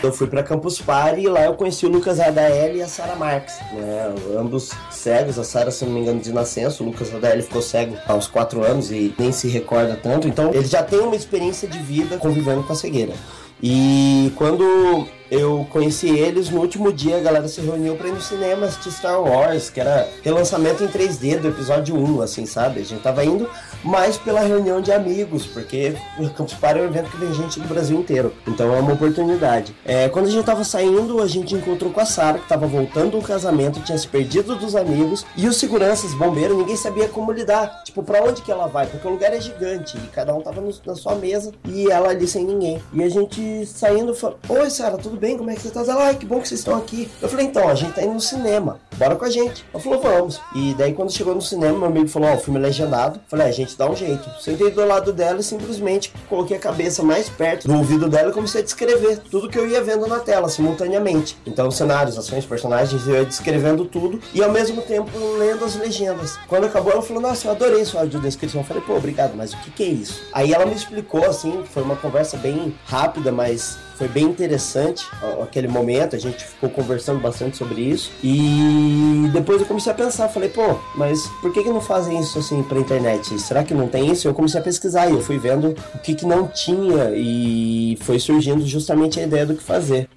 [0.03, 3.15] Eu fui pra Campus Party e lá eu conheci o Lucas Adael e a Sara
[3.15, 4.13] Marques, né?
[4.37, 7.97] Ambos cegos, a Sara, se não me engano, de nascença, o Lucas Adael ficou cego
[8.07, 11.79] aos 4 anos e nem se recorda tanto, então ele já tem uma experiência de
[11.79, 13.13] vida convivendo com a cegueira.
[13.61, 18.21] E quando eu conheci eles no último dia, a galera se reuniu pra ir no
[18.21, 22.81] cinema assistir Star Wars, que era relançamento em 3D do episódio 1, assim, sabe?
[22.81, 23.49] A gente tava indo
[23.87, 27.57] mais pela reunião de amigos, porque o Campus Party é um evento que vem gente
[27.59, 28.33] do Brasil inteiro.
[28.45, 29.73] Então é uma oportunidade.
[29.85, 33.11] É, quando a gente tava saindo, a gente encontrou com a Sara, que tava voltando
[33.11, 37.83] do casamento, tinha se perdido dos amigos, e os seguranças, bombeiros, ninguém sabia como lidar.
[37.85, 38.87] Tipo, pra onde que ela vai?
[38.87, 42.09] Porque o lugar é gigante, e cada um tava no, na sua mesa, e ela
[42.09, 42.83] ali sem ninguém.
[42.93, 45.37] E a gente saindo, falou, Oi, Sara, tudo bem?
[45.37, 45.79] Como é que você tá?
[45.79, 47.09] Ela, ai, que bom que vocês estão aqui.
[47.21, 49.65] Eu falei, então, a gente tá indo no cinema, bora com a gente.
[49.73, 50.41] Ela falou, vamos.
[50.53, 53.17] E daí quando chegou no cinema, meu amigo falou, ó, o filme é legendado.
[53.17, 54.29] Eu falei, é, a gente dá um jeito.
[54.41, 58.33] Sentei do lado dela e simplesmente coloquei a cabeça mais perto do ouvido dela e
[58.33, 61.37] comecei a descrever tudo que eu ia vendo na tela, simultaneamente.
[61.45, 66.37] Então, cenários, ações, personagens, eu ia descrevendo tudo e ao mesmo tempo lendo as legendas.
[66.47, 68.61] Quando acabou, ela falou, nossa, eu adorei sua audiodescrição.
[68.61, 70.23] Eu falei, pô, obrigado, mas o que, que é isso?
[70.33, 75.05] Aí ela me explicou, assim, foi uma conversa bem rápida, mas foi bem interessante
[75.41, 78.11] aquele momento, a gente ficou conversando bastante sobre isso.
[78.23, 82.37] E depois eu comecei a pensar, falei, pô, mas por que, que não fazem isso
[82.37, 83.39] assim pra internet?
[83.39, 84.27] Será que não tem isso?
[84.27, 88.19] Eu comecei a pesquisar e eu fui vendo o que, que não tinha e foi
[88.19, 90.07] surgindo justamente a ideia do que fazer.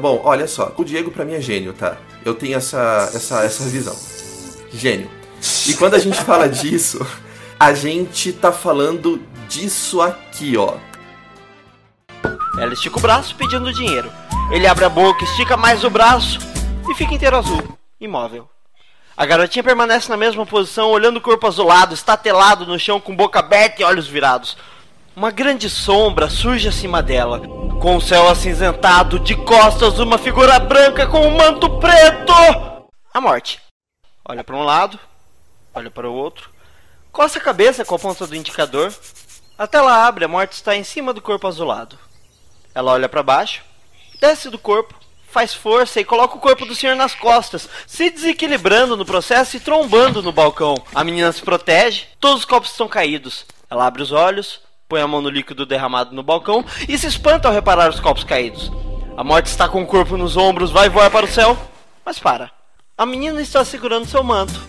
[0.00, 1.96] Bom, olha só, o Diego pra mim é gênio, tá?
[2.24, 3.96] Eu tenho essa, essa, essa visão.
[4.72, 5.08] Gênio.
[5.68, 7.06] E quando a gente fala disso,
[7.58, 10.74] a gente tá falando disso aqui, ó.
[12.58, 14.12] Ela estica o braço pedindo dinheiro.
[14.50, 16.38] Ele abre a boca, estica mais o braço
[16.88, 18.48] e fica inteiro azul, imóvel.
[19.16, 23.38] A garotinha permanece na mesma posição, olhando o corpo azulado, estatelado no chão com boca
[23.38, 24.56] aberta e olhos virados.
[25.14, 27.40] Uma grande sombra surge acima dela,
[27.80, 32.32] com o céu acinzentado, de costas uma figura branca com um manto preto.
[33.12, 33.60] A morte.
[34.28, 34.98] Olha para um lado,
[35.72, 36.50] olha para o outro,
[37.12, 38.92] coça a cabeça com a ponta do indicador.
[39.56, 41.96] A tela abre, a morte está em cima do corpo azulado.
[42.74, 43.62] Ela olha para baixo,
[44.20, 44.94] desce do corpo,
[45.28, 49.60] faz força e coloca o corpo do senhor nas costas, se desequilibrando no processo e
[49.60, 50.74] trombando no balcão.
[50.94, 53.44] A menina se protege, todos os copos estão caídos.
[53.70, 57.48] Ela abre os olhos, põe a mão no líquido derramado no balcão e se espanta
[57.48, 58.70] ao reparar os copos caídos.
[59.16, 61.56] A morte está com o corpo nos ombros, vai voar para o céu,
[62.04, 62.50] mas para.
[62.96, 64.60] A menina está segurando seu manto.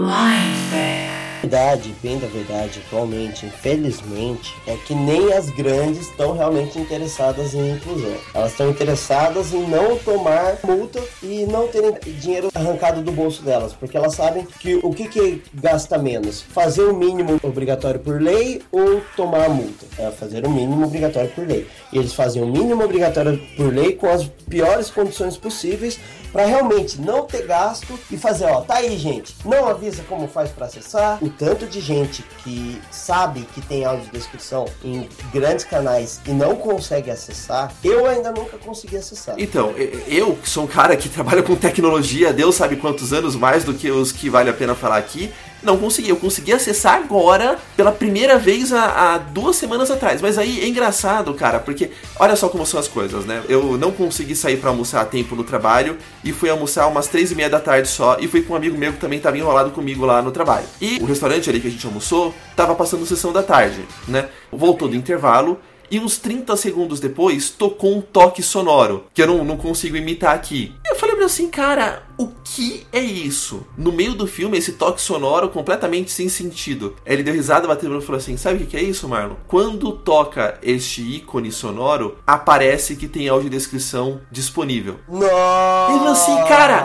[1.41, 7.71] Verdade, bem da verdade, atualmente, infelizmente, é que nem as grandes estão realmente interessadas em
[7.71, 8.15] inclusão.
[8.33, 13.73] Elas estão interessadas em não tomar multa e não terem dinheiro arrancado do bolso delas,
[13.73, 16.41] porque elas sabem que o que, que gasta menos?
[16.41, 19.85] Fazer o mínimo obrigatório por lei ou tomar a multa?
[19.97, 21.67] É fazer o mínimo obrigatório por lei.
[21.91, 25.99] E eles fazem o mínimo obrigatório por lei com as piores condições possíveis
[26.31, 29.35] para realmente não ter gasto e fazer, ó, tá aí, gente.
[29.45, 31.17] Não avisa como faz para acessar.
[31.21, 37.09] O tanto de gente que sabe que tem audiodescrição em grandes canais e não consegue
[37.09, 39.35] acessar, eu ainda nunca consegui acessar.
[39.37, 39.73] Então,
[40.07, 43.73] eu, que sou um cara que trabalha com tecnologia, Deus sabe quantos anos mais do
[43.73, 46.09] que os que vale a pena falar aqui, não consegui.
[46.09, 50.21] Eu consegui acessar agora, pela primeira vez há, duas semanas atrás.
[50.21, 53.43] Mas aí é engraçado, cara, porque olha só como são as coisas, né?
[53.49, 57.31] Eu não consegui sair pra almoçar a tempo no trabalho e fui almoçar umas três
[57.31, 58.17] e meia da tarde só.
[58.19, 60.65] E fui com um amigo meu que também tava enrolado comigo lá no trabalho.
[60.81, 64.29] E o restaurante ali que a gente almoçou tava passando sessão da tarde, né?
[64.51, 65.59] Voltou do intervalo.
[65.89, 70.35] E uns 30 segundos depois, tocou um toque sonoro, que eu não, não consigo imitar
[70.35, 70.73] aqui.
[70.85, 73.65] Eu falei pra assim, cara, o que é isso?
[73.77, 76.95] No meio do filme, esse toque sonoro completamente sem sentido.
[77.05, 79.35] Ele deu risada, bateu e falou assim, sabe o que é isso, Marlon?
[79.47, 84.99] Quando toca este ícone sonoro, aparece que tem audiodescrição disponível.
[85.07, 85.91] Nossa!
[85.91, 86.83] Ele falou assim, cara,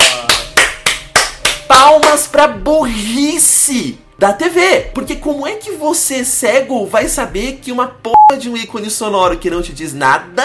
[1.67, 4.91] palmas pra burrice da TV.
[4.95, 9.37] Porque como é que você, cego, vai saber que uma porra de um ícone sonoro
[9.37, 10.45] que não te diz nada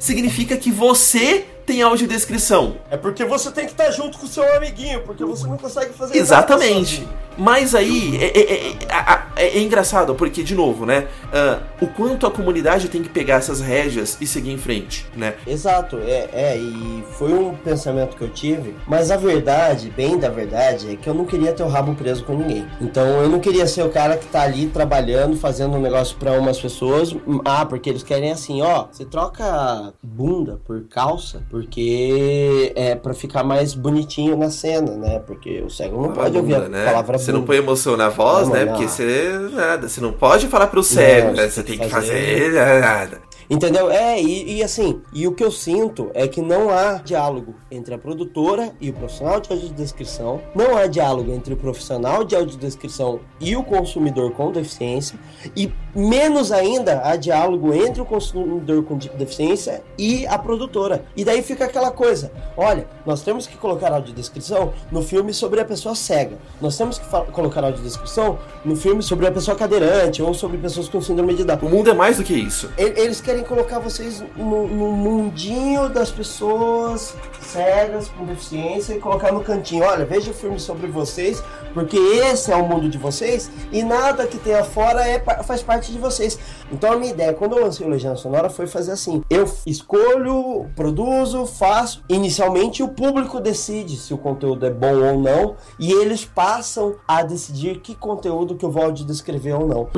[0.00, 2.78] significa que você tem audiodescrição?
[2.90, 5.92] É porque você tem que estar junto com o seu amiguinho, porque você não consegue
[5.92, 6.96] fazer nada Exatamente.
[6.96, 7.08] sozinho.
[7.36, 11.06] Mas aí é, é- é- é- é- é engraçado, porque, de novo, né?
[11.32, 15.34] ah, o quanto a comunidade tem que pegar essas rédeas e seguir em frente, né?
[15.46, 20.28] Exato, é, é, e foi um pensamento que eu tive, mas a verdade, bem da
[20.28, 22.66] verdade, é que eu não queria ter o rabo preso com ninguém.
[22.80, 26.32] Então eu não queria ser o cara que tá ali trabalhando, fazendo um negócio pra
[26.38, 32.72] umas pessoas, hum, ah, porque eles querem assim, ó, você troca bunda por calça, porque
[32.76, 35.18] é pra ficar mais bonitinho na cena, né?
[35.20, 36.84] Porque o cego não pode ouvir a né?
[36.84, 38.66] palavra Você não põe emoção na voz, né?
[38.66, 41.48] Porque você nada, você não pode falar pro cego, né?
[41.48, 43.20] você tem que fazer fazer- nada.
[43.52, 43.90] Entendeu?
[43.90, 47.94] É, e, e assim, e o que eu sinto é que não há diálogo entre
[47.94, 53.20] a produtora e o profissional de audiodescrição, não há diálogo entre o profissional de audiodescrição
[53.38, 55.18] e o consumidor com deficiência,
[55.54, 61.04] e menos ainda há diálogo entre o consumidor com de- deficiência e a produtora.
[61.14, 65.64] E daí fica aquela coisa: olha, nós temos que colocar audiodescrição no filme sobre a
[65.66, 70.56] pessoa cega, nós temos que colocar audiodescrição no filme sobre a pessoa cadeirante ou sobre
[70.56, 71.58] pessoas com síndrome de Down.
[71.60, 72.70] O mundo é mais do que isso.
[72.78, 79.42] Eles querem colocar vocês no, no mundinho das pessoas cegas com deficiência e colocar no
[79.42, 79.84] cantinho.
[79.84, 81.42] Olha, veja o filme sobre vocês,
[81.74, 85.92] porque esse é o mundo de vocês e nada que tenha fora é, faz parte
[85.92, 86.38] de vocês.
[86.70, 90.66] Então a minha ideia, quando eu lancei o Legenda Sonora, foi fazer assim: eu escolho,
[90.74, 92.02] produzo, faço.
[92.08, 97.22] Inicialmente o público decide se o conteúdo é bom ou não, e eles passam a
[97.22, 99.88] decidir que conteúdo que eu vou descrever ou não.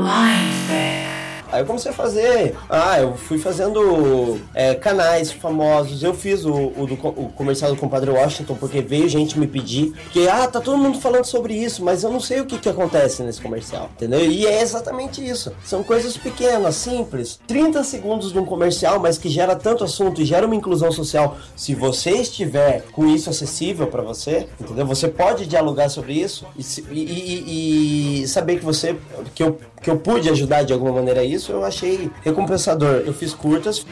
[1.53, 2.57] Aí eu comecei a fazer.
[2.69, 6.03] Ah, eu fui fazendo é, canais famosos.
[6.03, 9.93] Eu fiz o, o, do o comercial do compadre Washington, porque veio gente me pedir.
[10.05, 12.69] Porque, ah, tá todo mundo falando sobre isso, mas eu não sei o que, que
[12.69, 13.91] acontece nesse comercial.
[13.95, 14.21] Entendeu?
[14.25, 15.53] E é exatamente isso.
[15.65, 17.39] São coisas pequenas, simples.
[17.47, 21.37] 30 segundos de um comercial, mas que gera tanto assunto e gera uma inclusão social.
[21.57, 24.87] Se você estiver com isso acessível pra você, entendeu?
[24.87, 28.97] Você pode dialogar sobre isso e, e- e- e saber que você.
[29.35, 33.03] que eu que eu pude ajudar de alguma maneira isso, eu achei recompensador.
[33.07, 33.87] Eu fiz curtas,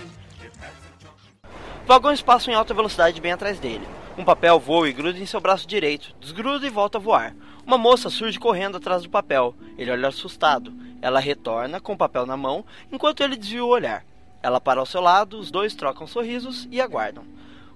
[1.84, 3.86] Vagões passam em alta velocidade bem atrás dele.
[4.16, 7.34] Um papel voa e gruda em seu braço direito, desgruda e volta a voar.
[7.66, 9.54] Uma moça surge correndo atrás do papel.
[9.76, 10.72] Ele olha assustado.
[11.02, 14.04] Ela retorna com o papel na mão, enquanto ele desvia o olhar.
[14.42, 17.24] Ela para ao seu lado, os dois trocam sorrisos e aguardam.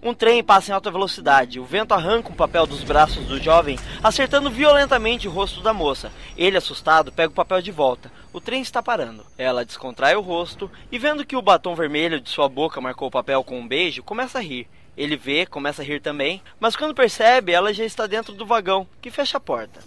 [0.03, 1.59] Um trem passa em alta velocidade.
[1.59, 6.13] O vento arranca um papel dos braços do jovem, acertando violentamente o rosto da moça.
[6.37, 8.13] Ele, assustado, pega o papel de volta.
[8.37, 9.25] O trem está parando.
[9.39, 13.11] Ela descontrai o rosto e, vendo que o batom vermelho de sua boca marcou o
[13.11, 14.69] papel com um beijo, começa a rir.
[14.95, 18.87] Ele vê, começa a rir também, mas quando percebe, ela já está dentro do vagão,
[19.01, 19.81] que fecha a porta.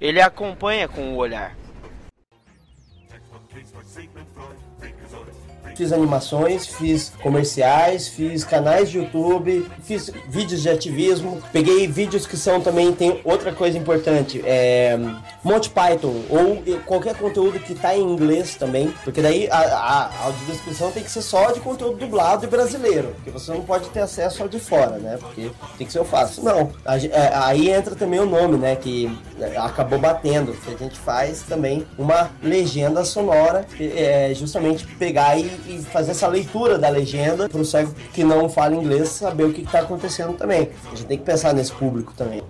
[0.00, 1.56] Ele a acompanha com o olhar.
[5.74, 12.36] Fiz animações, fiz comerciais, fiz canais de YouTube, fiz vídeos de ativismo, peguei vídeos que
[12.36, 14.98] são também, tem outra coisa importante, é
[15.42, 20.24] Monty Python, ou qualquer conteúdo que tá em inglês também, porque daí a, a, a
[20.26, 24.00] audiodescrição tem que ser só de conteúdo dublado e brasileiro, porque você não pode ter
[24.00, 26.42] acesso ao de fora, né, porque tem que ser eu faço.
[26.42, 29.10] Não, a, é, aí entra também o nome, né, que
[29.56, 35.78] acabou batendo, que a gente faz também uma legenda sonora, é justamente pegar e e
[35.78, 39.62] fazer essa leitura da legenda para o cego que não fala inglês saber o que
[39.62, 40.70] está acontecendo também.
[40.86, 42.42] A gente tem que pensar nesse público também.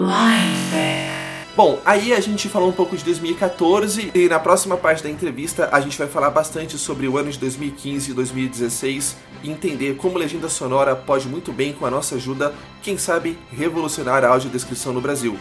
[1.56, 5.68] Bom, aí a gente falou um pouco de 2014 e na próxima parte da entrevista
[5.70, 10.18] a gente vai falar bastante sobre o ano de 2015 e 2016 e entender como
[10.18, 12.52] legenda sonora pode muito bem, com a nossa ajuda,
[12.82, 15.38] quem sabe, revolucionar a audiodescrição no Brasil.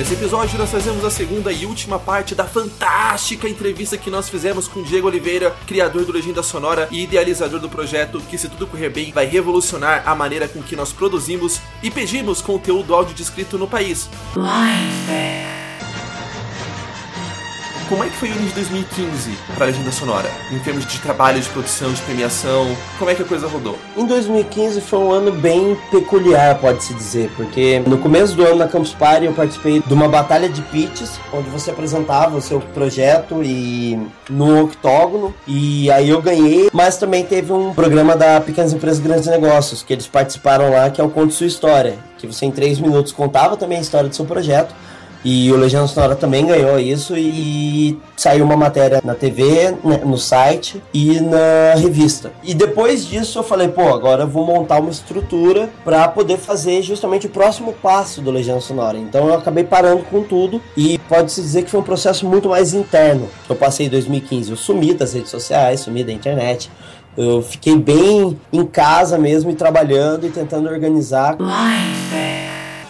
[0.00, 4.66] Nesse episódio, nós fazemos a segunda e última parte da fantástica entrevista que nós fizemos
[4.66, 8.88] com Diego Oliveira, criador do Legenda Sonora e idealizador do projeto, que, se tudo correr
[8.88, 13.68] bem, vai revolucionar a maneira com que nós produzimos e pedimos conteúdo áudio descrito no
[13.68, 14.08] país.
[17.90, 20.30] Como é que foi o ano de 2015 para a Legenda Sonora?
[20.52, 23.76] Em termos de trabalho, de produção, de premiação, como é que a coisa rodou?
[23.96, 28.68] Em 2015 foi um ano bem peculiar, pode-se dizer, porque no começo do ano na
[28.68, 33.42] Campus Party eu participei de uma batalha de pitches, onde você apresentava o seu projeto
[33.42, 39.00] e no octógono, e aí eu ganhei, mas também teve um programa da Pequenas Empresas
[39.00, 42.52] Grandes Negócios, que eles participaram lá, que é o Conte Sua História, que você em
[42.52, 44.72] três minutos contava também a história do seu projeto,
[45.24, 50.16] e o Legenda Sonora também ganhou isso e saiu uma matéria na TV, né, no
[50.16, 52.32] site e na revista.
[52.42, 56.82] E depois disso eu falei, pô, agora eu vou montar uma estrutura para poder fazer
[56.82, 58.96] justamente o próximo passo do Legenda Sonora.
[58.96, 62.72] Então eu acabei parando com tudo e pode-se dizer que foi um processo muito mais
[62.72, 63.28] interno.
[63.48, 66.70] Eu passei em 2015, eu sumi das redes sociais, sumi da internet.
[67.16, 71.36] Eu fiquei bem em casa mesmo e trabalhando e tentando organizar.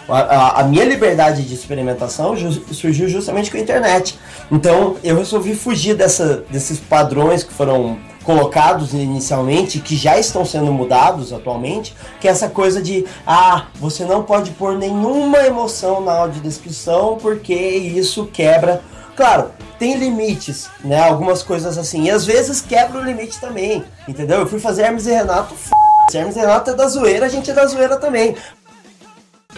[0.09, 2.35] A, a, minha liberdade de experimentação
[2.71, 4.19] surgiu justamente com a internet.
[4.51, 10.71] Então eu resolvi fugir dessa, desses padrões que foram colocados inicialmente, que já estão sendo
[10.71, 16.13] mudados atualmente, que é essa coisa de ah, você não pode pôr nenhuma emoção na
[16.13, 18.81] audiodescrição porque isso quebra.
[19.15, 21.01] Claro, tem limites, né?
[21.01, 22.03] Algumas coisas assim.
[22.03, 24.39] E às vezes quebra o limite também, entendeu?
[24.39, 25.71] Eu fui fazer Hermes e Renato, f...
[26.13, 28.35] Hermes e Renato é da zoeira, a gente é da zoeira também.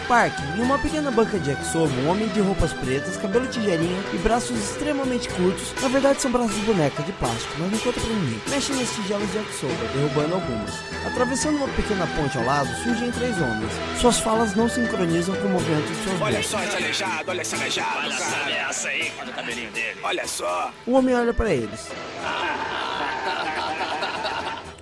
[0.08, 4.18] Parque, em uma pequena banca de yakisoba, um homem de roupas pretas, cabelo tigelinha e
[4.18, 8.10] braços extremamente curtos, na verdade são braços de boneca de plástico, mas não conta pra
[8.10, 10.74] ninguém, mexe nas tigelas de yakisoba, derrubando algumas.
[11.06, 13.72] Atravessando uma pequena ponte ao lado, surgem três homens.
[13.98, 17.54] Suas falas não sincronizam com o movimento de suas Olha só esse aleijado, olha esse
[17.54, 17.98] aleijado.
[17.98, 20.00] Olha essa ameaça aí, olha o cabelinho dele.
[20.02, 20.72] Olha só.
[20.86, 21.88] O homem olha para eles.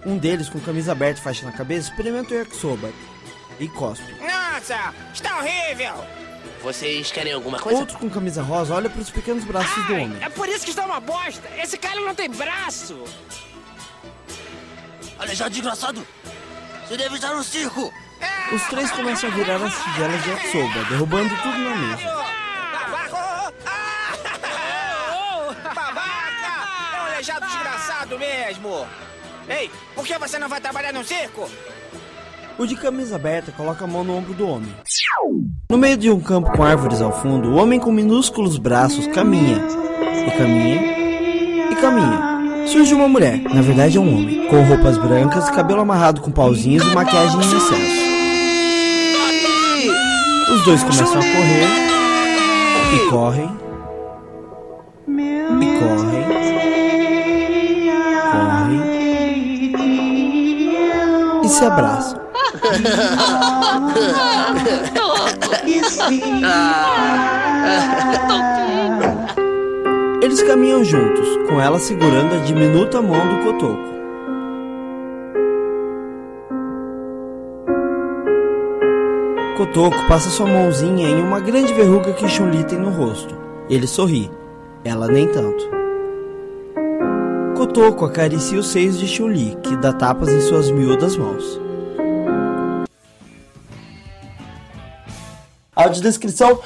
[0.04, 2.90] Um deles, com camisa aberta e faixa na cabeça, experimenta o yakisoba
[3.58, 4.14] e cospe.
[4.20, 6.04] Nossa, está horrível.
[6.62, 7.80] Vocês querem alguma coisa?
[7.80, 10.16] Outro com camisa rosa olha para os pequenos braços do homem.
[10.20, 11.48] É por isso que está uma bosta.
[11.60, 13.02] Esse cara não tem braço.
[15.18, 16.06] Aleijado desgraçado!
[16.86, 17.92] Você deve estar no circo!
[18.52, 22.02] Os três começam a virar as tigelas de yakisoba, derrubando tudo na mesa.
[22.72, 23.54] Babaca!
[25.74, 26.68] Babaca!
[26.94, 28.86] É um aleijado desgraçado mesmo.
[29.48, 31.50] Ei, por que você não vai trabalhar no circo?
[32.58, 34.68] O de camisa aberta coloca a mão no ombro do homem.
[35.70, 39.56] No meio de um campo com árvores ao fundo, o homem com minúsculos braços caminha,
[40.26, 40.82] e caminha,
[41.70, 42.66] e caminha.
[42.66, 46.86] Surge uma mulher, na verdade é um homem, com roupas brancas, cabelo amarrado com pauzinhos
[46.86, 48.02] e maquiagem em excesso.
[50.52, 51.66] Os dois começam a correr,
[52.94, 53.50] e correm,
[55.08, 56.24] e correm,
[58.30, 58.82] correm,
[61.44, 62.31] e se abraçam.
[70.22, 73.92] Eles caminham juntos, com ela segurando a diminuta mão do cotoco.
[79.56, 83.36] Cotoco passa sua mãozinha em uma grande verruga que Chun-Li tem no rosto.
[83.68, 84.30] Ele sorri.
[84.84, 85.70] Ela nem tanto.
[87.56, 91.61] Cotoco acaricia os seios de Chun-Li, que dá tapas em suas miúdas mãos.
[95.82, 96.60] A audiodescrição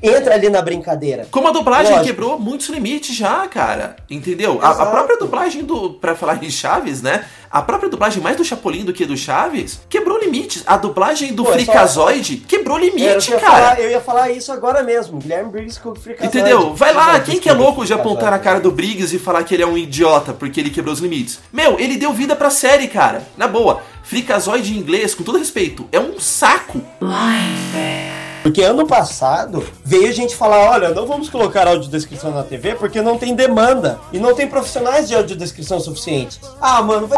[0.00, 1.26] entra ali na brincadeira.
[1.32, 2.04] Como a dublagem Lógico.
[2.06, 3.96] quebrou muitos limites já, cara.
[4.08, 4.60] Entendeu?
[4.62, 5.90] A, a própria dublagem do.
[5.94, 7.24] Pra falar em Chaves, né?
[7.50, 10.62] A própria dublagem mais do Chapolin do que do Chaves quebrou limites.
[10.66, 12.06] A dublagem do Pô, é só-
[12.46, 13.52] quebrou limite, que eu cara.
[13.52, 15.18] falar- eu ia falar isso agora mesmo.
[15.18, 16.36] Guilherme Briggs com o Freakazoid.
[16.38, 16.74] Entendeu?
[16.74, 19.54] Vai lá, quem que é louco de apontar na cara do Briggs e falar que
[19.54, 21.40] ele é um idiota porque ele quebrou os limites?
[21.52, 23.22] Meu, ele deu vida pra série, cara.
[23.36, 23.82] Na boa.
[24.04, 26.80] Fricazoide em inglês, com todo respeito, é um saco.
[28.44, 33.16] Porque ano passado veio gente falar: olha, não vamos colocar audiodescrição na TV porque não
[33.16, 36.38] tem demanda e não tem profissionais de audiodescrição suficientes.
[36.60, 37.16] Ah, mano, vai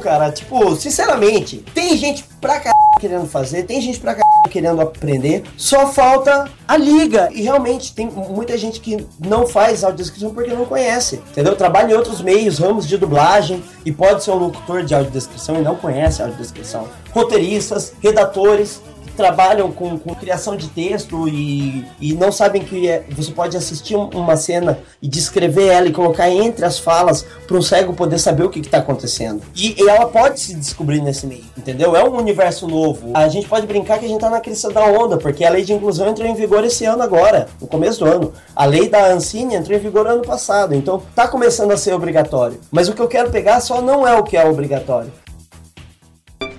[0.00, 0.30] cara.
[0.30, 5.88] Tipo, sinceramente, tem gente pra caralho querendo fazer, tem gente pra caralho querendo aprender, só
[5.88, 7.28] falta a liga.
[7.32, 11.56] E realmente tem muita gente que não faz audiodescrição porque não conhece, entendeu?
[11.56, 15.62] Trabalha em outros meios, ramos de dublagem e pode ser um locutor de audiodescrição e
[15.62, 16.88] não conhece a audiodescrição.
[17.12, 18.80] Roteiristas, redatores,
[19.16, 23.96] trabalham com, com criação de texto e, e não sabem que é- você pode assistir
[23.96, 28.18] um- uma cena e descrever ela e colocar entre as falas para um cego poder
[28.18, 29.42] saber o que está acontecendo.
[29.54, 31.96] E, e ela pode se descobrir nesse meio, entendeu?
[31.96, 33.10] É um universo novo.
[33.14, 35.64] A gente pode brincar que a gente tá na crista da onda, porque a lei
[35.64, 38.32] de inclusão entrou em vigor esse ano agora, no começo do ano.
[38.54, 42.60] A lei da Ancine entrou em vigor ano passado, então tá começando a ser obrigatório.
[42.70, 45.12] Mas o que eu quero pegar só não é o que é obrigatório.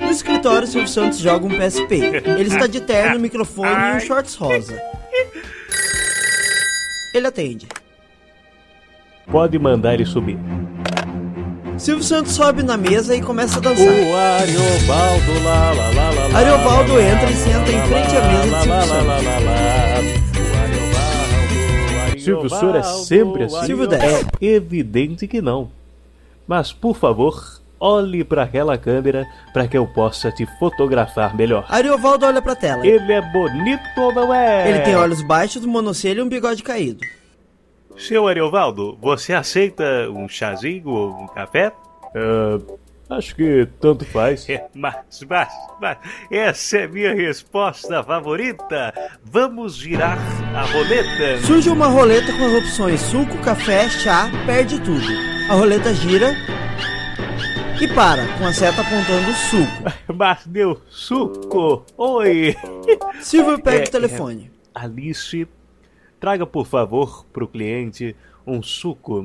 [0.08, 1.96] No escritório, Silvio Santos joga um PSP.
[2.26, 4.82] Ele está de terno, microfone e um shorts rosa.
[7.14, 7.68] Ele atende.
[9.30, 10.38] Pode mandar ele subir.
[11.78, 13.86] Silvio Santos sobe na mesa e começa a dançar.
[13.86, 18.16] O Ariovaldo, lá, lá, lá, lá, lá, Ariovaldo lá, entra e lá, senta em frente
[18.16, 18.82] à mesa de Silvio
[22.08, 22.24] Santos.
[22.24, 23.66] Silvio, o senhor é sempre assim?
[23.66, 24.26] Silvio É desce.
[24.42, 25.70] evidente que não.
[26.48, 31.66] Mas, por favor, olhe para aquela câmera para que eu possa te fotografar melhor.
[31.70, 32.86] Ariovaldo olha pra tela.
[32.86, 34.70] Ele é bonito ou não é?
[34.70, 37.02] Ele tem olhos baixos, monocelha e um bigode caído.
[37.98, 41.74] Seu Ariovaldo, você aceita um chazinho ou um café?
[43.10, 44.46] acho que tanto faz.
[44.74, 44.96] mas,
[45.28, 45.50] mas,
[45.82, 45.98] mas,
[46.32, 48.94] essa é minha resposta favorita.
[49.24, 50.18] Vamos girar
[50.56, 51.42] a roleta.
[51.46, 55.08] Surge uma roleta com as opções suco, café, chá, perde tudo.
[55.50, 56.36] A roleta gira
[57.80, 59.94] e para, com a seta apontando suco.
[60.14, 61.86] Mas meu suco!
[61.98, 62.56] Oi!
[63.22, 64.52] Silvio pega É, o telefone.
[64.74, 65.48] é, Alice,
[66.20, 68.16] traga por favor pro cliente
[68.46, 69.24] um suco.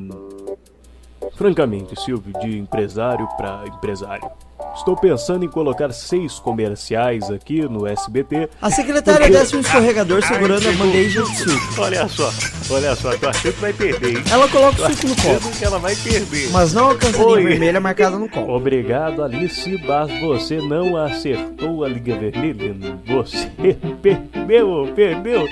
[1.35, 4.29] Francamente, Silvio, de empresário para empresário.
[4.75, 8.49] Estou pensando em colocar seis comerciais aqui no SBT.
[8.61, 11.81] A secretária porque- desce um escorregador segurando a bandeja de suco.
[11.83, 12.31] Olha só,
[12.71, 14.25] olha só, tô achando que vai perder, hein?
[14.31, 15.57] Ela coloca o suco no copo.
[15.59, 16.51] que ela vai perder.
[16.51, 17.37] Mas não alcança a Oi.
[17.41, 18.51] linha vermelha marcada no copo.
[18.51, 22.75] Obrigado, Alice, mas você não acertou a Liga Vermelha.
[23.07, 23.51] Você
[24.01, 25.49] perdeu, perdeu.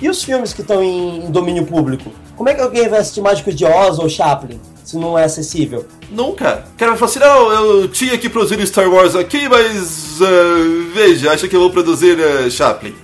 [0.00, 2.10] E os filmes que estão em domínio público?
[2.36, 4.58] Como é que alguém vai assistir Mágico de Oz ou Chaplin,
[4.90, 5.86] se não é acessível?
[6.10, 6.64] Nunca.
[6.74, 10.20] O cara vai falar assim: não, eu tinha que produzir Star Wars aqui, mas.
[10.20, 12.94] ah, veja, acha que eu vou produzir ah, Chaplin.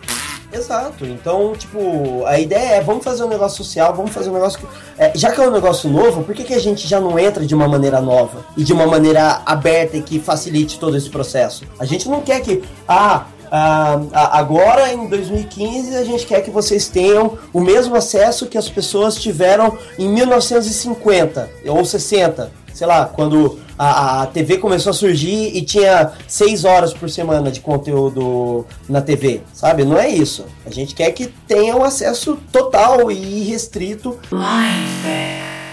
[0.52, 1.04] Exato.
[1.04, 4.66] Então, tipo, a ideia é vamos fazer um negócio social, vamos fazer um negócio que.
[4.98, 7.46] é, já que é um negócio novo, por que, que a gente já não entra
[7.46, 8.44] de uma maneira nova?
[8.56, 11.64] E de uma maneira aberta e que facilite todo esse processo?
[11.78, 12.64] A gente não quer que.
[12.88, 13.26] Ah.
[13.50, 18.68] A- agora em 2015 a gente quer que vocês tenham o mesmo acesso que as
[18.68, 25.54] pessoas tiveram em 1950 ou 60, sei lá, quando a, a TV começou a surgir
[25.56, 29.84] e tinha seis horas por semana de conteúdo na TV, sabe?
[29.84, 30.46] Não é isso.
[30.64, 34.18] A gente quer que tenha um acesso total e irrestrito.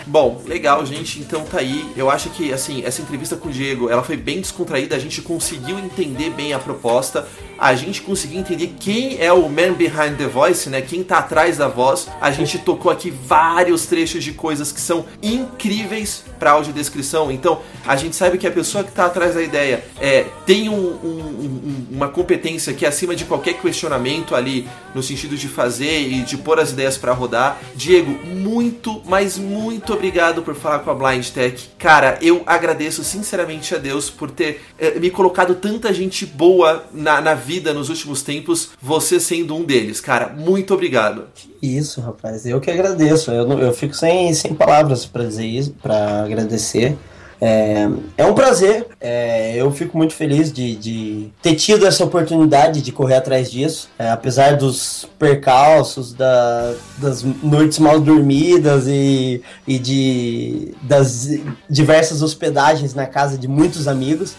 [0.05, 1.19] Bom, legal, gente.
[1.19, 1.85] Então tá aí.
[1.95, 4.95] Eu acho que, assim, essa entrevista com o Diego, ela foi bem descontraída.
[4.97, 7.25] A gente conseguiu entender bem a proposta.
[7.57, 10.81] A gente conseguiu entender quem é o man behind the voice, né?
[10.81, 12.07] Quem tá atrás da voz.
[12.19, 17.31] A gente tocou aqui vários trechos de coisas que são incríveis pra audiodescrição.
[17.31, 20.73] Então, a gente sabe que a pessoa que tá atrás da ideia é, tem um-
[20.75, 26.01] um- um- uma competência que é acima de qualquer questionamento ali, no sentido de fazer
[26.01, 27.57] e de pôr as ideias pra rodar.
[27.75, 31.69] Diego, muito, mas muito obrigado por falar com a Blind Tech.
[31.77, 37.21] Cara, eu agradeço sinceramente a Deus por ter eh, me colocado tanta gente boa na,
[37.21, 39.99] na vida nos últimos tempos, você sendo um deles.
[40.01, 41.25] Cara, muito obrigado.
[41.61, 43.31] Isso, rapaz, eu que agradeço.
[43.31, 46.97] Eu, eu fico sem, sem palavras pra dizer isso, para agradecer.
[47.45, 48.87] É, é um prazer.
[49.01, 53.89] é, eu fico muito feliz de, de ter tido essa oportunidade de correr atrás disso.
[53.99, 61.29] É, apesar dos percalços, da- das noites mal dormidas e, e de, das
[61.69, 64.35] diversas hospedagens na casa de muitos amigos.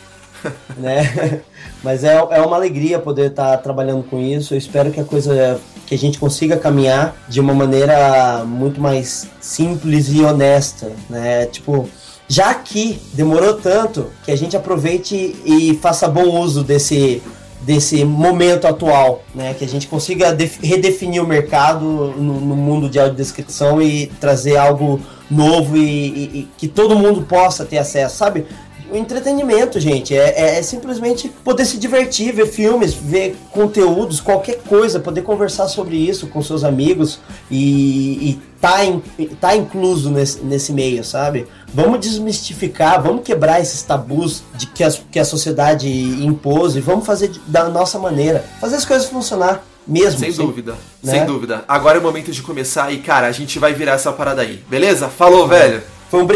[0.77, 1.41] né?
[1.83, 4.55] Mas é, é uma alegria poder estar trabalhando com isso.
[4.55, 9.29] Eu espero que a coisa que a gente consiga caminhar de uma maneira muito mais
[9.41, 11.47] simples e honesta, né?
[11.47, 11.89] Tipo,
[12.27, 17.23] já que demorou tanto, que a gente aproveite e faça bom uso desse
[17.65, 19.55] desse momento atual, né?
[19.55, 25.01] Que a gente consiga redefinir o mercado no, no, mundo de audiodescrição e trazer algo
[25.31, 28.45] novo e, e, e, que todo mundo possa ter acesso, sabe?
[28.91, 34.59] O entretenimento, gente, é, é, é, simplesmente poder se divertir, ver filmes, ver conteúdos, qualquer
[34.59, 37.19] coisa, poder conversar sobre isso com seus amigos
[37.51, 39.03] e, e tá, in,
[39.41, 41.47] tá incluso nesse, nesse meio, sabe?
[41.73, 47.07] Vamos desmistificar, vamos quebrar esses tabus de que a, que a sociedade impôs e vamos
[47.07, 50.21] fazer da nossa maneira, fazer as coisas funcionar mesmo.
[50.21, 51.13] Sem, sem dúvida, né?
[51.13, 51.65] sem dúvida.
[51.67, 54.63] Agora é o momento de começar e, cara, a gente vai virar essa parada aí,
[54.69, 55.09] beleza?
[55.09, 55.59] Falou, é.
[55.59, 55.83] velho!
[56.11, 56.27] Foi um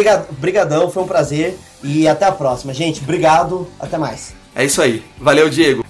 [0.40, 2.74] brigadão, foi um prazer e até a próxima.
[2.74, 4.34] Gente, obrigado, até mais.
[4.54, 5.02] É isso aí.
[5.18, 5.84] Valeu, Diego.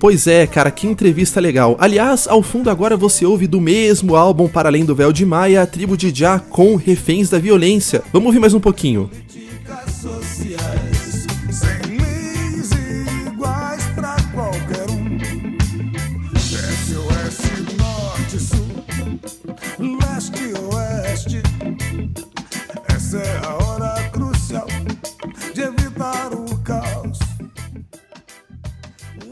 [0.00, 1.76] Pois é, cara, que entrevista legal.
[1.80, 5.62] Aliás, ao fundo agora você ouve do mesmo álbum Para Além do Véu de Maia,
[5.62, 8.02] a tribo de Já com Reféns da Violência.
[8.12, 9.10] Vamos ouvir mais um pouquinho.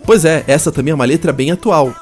[0.07, 1.93] Pois é, essa também é uma letra bem atual.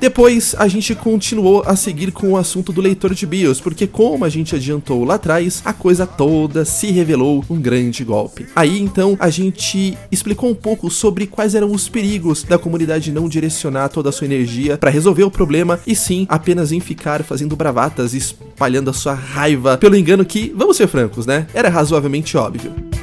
[0.00, 4.26] Depois a gente continuou a seguir com o assunto do leitor de BIOS, porque como
[4.26, 8.44] a gente adiantou lá atrás, a coisa toda se revelou um grande golpe.
[8.54, 13.30] Aí então a gente explicou um pouco sobre quais eram os perigos da comunidade não
[13.30, 17.56] direcionar toda a sua energia para resolver o problema e sim apenas em ficar fazendo
[17.56, 21.46] bravatas e espalhando a sua raiva pelo engano que, vamos ser francos, né?
[21.54, 22.93] Era razoavelmente óbvio.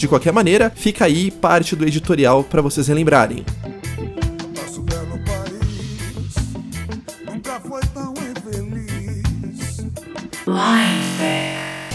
[0.00, 3.44] De qualquer maneira, fica aí parte do editorial para vocês relembrarem.
[4.56, 6.34] Nosso belo país
[7.26, 9.76] nunca foi tão infeliz.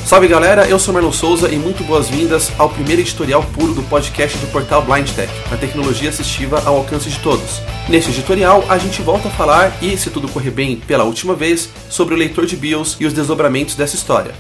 [0.06, 4.38] Salve galera, eu sou Marlon Souza e muito boas-vindas ao primeiro editorial puro do podcast
[4.38, 7.60] do portal Blind Tech, a tecnologia assistiva ao alcance de todos.
[7.90, 11.72] Neste editorial, a gente volta a falar, e se tudo correr bem pela última vez,
[11.90, 14.36] sobre o leitor de BIOS e os desdobramentos dessa história.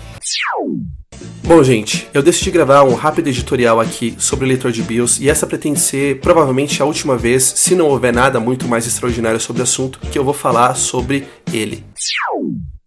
[1.43, 5.29] Bom, gente, eu decidi gravar um rápido editorial aqui sobre o leitor de BIOS e
[5.29, 9.61] essa pretende ser provavelmente a última vez, se não houver nada muito mais extraordinário sobre
[9.61, 11.83] o assunto, que eu vou falar sobre ele.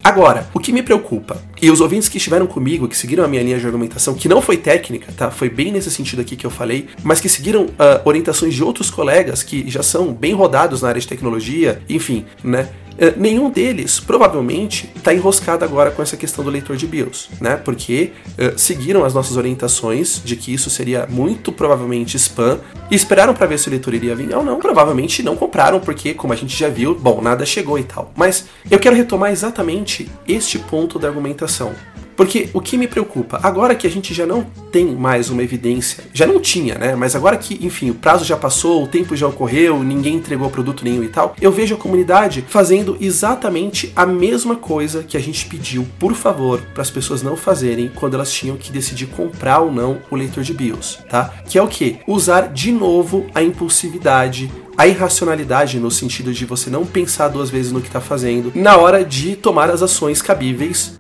[0.03, 3.43] Agora, o que me preocupa, e os ouvintes que estiveram comigo, que seguiram a minha
[3.43, 5.31] linha de argumentação, que não foi técnica, tá?
[5.31, 8.91] Foi bem nesse sentido aqui que eu falei, mas que seguiram uh, orientações de outros
[8.91, 12.71] colegas que já são bem rodados na área de tecnologia, enfim, né?
[12.99, 17.57] Uh, nenhum deles provavelmente está enroscado agora com essa questão do leitor de BIOS, né?
[17.57, 22.59] Porque uh, seguiram as nossas orientações de que isso seria muito provavelmente spam
[22.91, 24.59] e esperaram para ver se o leitor iria vir ou não.
[24.59, 28.13] Provavelmente não compraram, porque, como a gente já viu, bom, nada chegou e tal.
[28.17, 31.75] Mas eu quero retomar exatamente este ponto da argumentação.
[32.19, 34.43] Porque o que me preocupa, agora que a gente já não
[34.73, 36.97] tem mais uma evidência, já não tinha, né?
[36.97, 40.85] Mas agora que, enfim, o prazo já passou, o tempo já ocorreu, ninguém entregou produto
[40.85, 45.47] nenhum e tal, eu vejo a comunidade fazendo exatamente a mesma coisa que a gente
[45.47, 49.71] pediu, por favor, para as pessoas não fazerem quando elas tinham que decidir comprar ou
[49.71, 51.33] não o leitor de BIOS, tá?
[51.49, 52.01] Que é o que?
[52.05, 57.71] Usar de novo a impulsividade, a irracionalidade no sentido de você não pensar duas vezes
[57.71, 60.99] no que está fazendo na hora de tomar as ações cabíveis.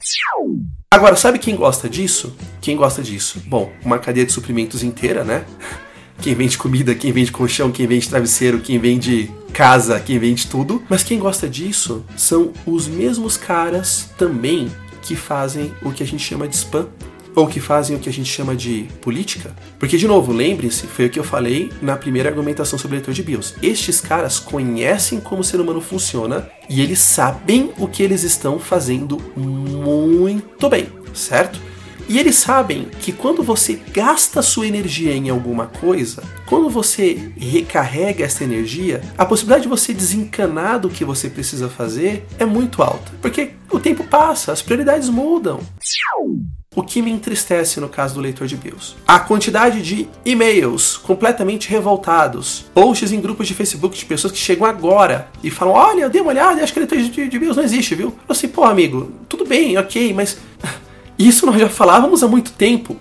[0.90, 2.34] Agora, sabe quem gosta disso?
[2.62, 3.42] Quem gosta disso?
[3.46, 5.44] Bom, uma cadeia de suprimentos inteira, né?
[6.20, 10.82] Quem vende comida, quem vende colchão, quem vende travesseiro, quem vende casa, quem vende tudo.
[10.88, 14.68] Mas quem gosta disso são os mesmos caras também
[15.00, 16.88] que fazem o que a gente chama de spam
[17.38, 19.54] ou que fazem o que a gente chama de política?
[19.78, 23.22] Porque, de novo, lembre-se, foi o que eu falei na primeira argumentação sobre leitor de
[23.22, 23.54] BIOS.
[23.62, 28.58] Estes caras conhecem como o ser humano funciona e eles sabem o que eles estão
[28.58, 31.60] fazendo muito bem, certo?
[32.08, 38.24] E eles sabem que quando você gasta sua energia em alguma coisa, quando você recarrega
[38.24, 43.12] essa energia, a possibilidade de você desencanar do que você precisa fazer é muito alta.
[43.20, 45.60] Porque o tempo passa, as prioridades mudam.
[46.78, 48.94] O que me entristece no caso do leitor de BIOS?
[49.04, 54.64] A quantidade de e-mails completamente revoltados, posts em grupos de Facebook de pessoas que chegam
[54.64, 57.56] agora e falam: Olha, eu dei uma olhada e acho que leitor de, de BIOS
[57.56, 58.14] não existe, viu?
[58.28, 60.38] Eu assim, pô, amigo, tudo bem, ok, mas
[61.18, 62.96] isso nós já falávamos há muito tempo.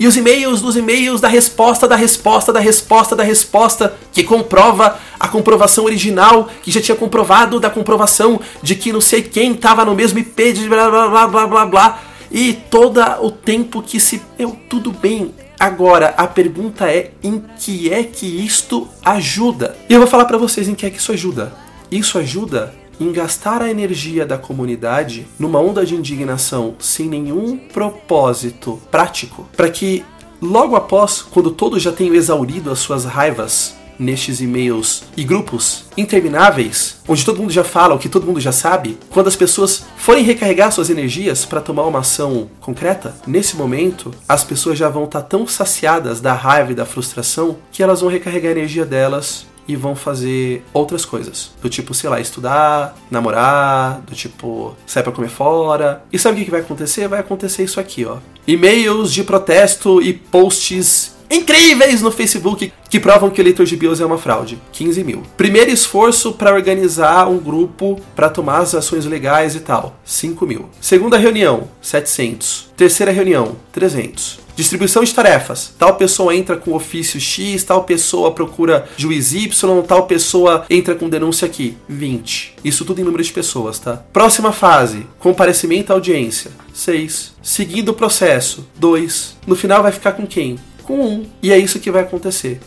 [0.00, 4.98] E os e-mails dos e-mails da resposta, da resposta, da resposta, da resposta, que comprova
[5.20, 9.84] a comprovação original, que já tinha comprovado da comprovação de que não sei quem estava
[9.84, 12.11] no mesmo IP de blá blá blá blá blá blá.
[12.32, 14.22] E todo o tempo que se.
[14.38, 15.34] Eu, tudo bem.
[15.60, 19.76] Agora, a pergunta é em que é que isto ajuda?
[19.88, 21.52] E eu vou falar para vocês em que é que isso ajuda.
[21.90, 28.80] Isso ajuda em gastar a energia da comunidade numa onda de indignação sem nenhum propósito
[28.90, 30.04] prático, para que
[30.40, 36.96] logo após, quando todos já tenham exaurido as suas raivas nestes e-mails e grupos intermináveis,
[37.06, 40.24] onde todo mundo já fala o que todo mundo já sabe, quando as pessoas forem
[40.24, 45.22] recarregar suas energias para tomar uma ação concreta, nesse momento as pessoas já vão estar
[45.22, 49.76] tão saciadas da raiva e da frustração que elas vão recarregar a energia delas e
[49.76, 51.52] vão fazer outras coisas.
[51.62, 56.02] Do tipo, sei lá, estudar, namorar, do tipo, sair pra comer fora.
[56.12, 57.06] E sabe o que vai acontecer?
[57.08, 58.18] Vai acontecer isso aqui, ó.
[58.46, 64.00] E-mails de protesto e posts incríveis no Facebook que provam que o eleitor de BIOS
[64.00, 64.60] é uma fraude.
[64.72, 65.22] 15 mil.
[65.36, 69.96] Primeiro esforço para organizar um grupo para tomar as ações legais e tal.
[70.04, 70.68] 5 mil.
[70.80, 72.70] Segunda reunião, 700.
[72.76, 74.42] Terceira reunião, 300.
[74.54, 75.74] Distribuição de tarefas.
[75.78, 81.08] Tal pessoa entra com ofício X, tal pessoa procura juiz Y, tal pessoa entra com
[81.08, 81.76] denúncia aqui.
[81.88, 82.56] 20.
[82.62, 84.04] Isso tudo em número de pessoas, tá?
[84.12, 86.50] Próxima fase: comparecimento à audiência.
[86.74, 87.32] 6.
[87.42, 88.66] Seguindo o processo.
[88.76, 89.38] 2.
[89.46, 90.58] No final vai ficar com quem?
[90.82, 91.06] Com 1.
[91.06, 91.26] Um.
[91.42, 92.60] E é isso que vai acontecer.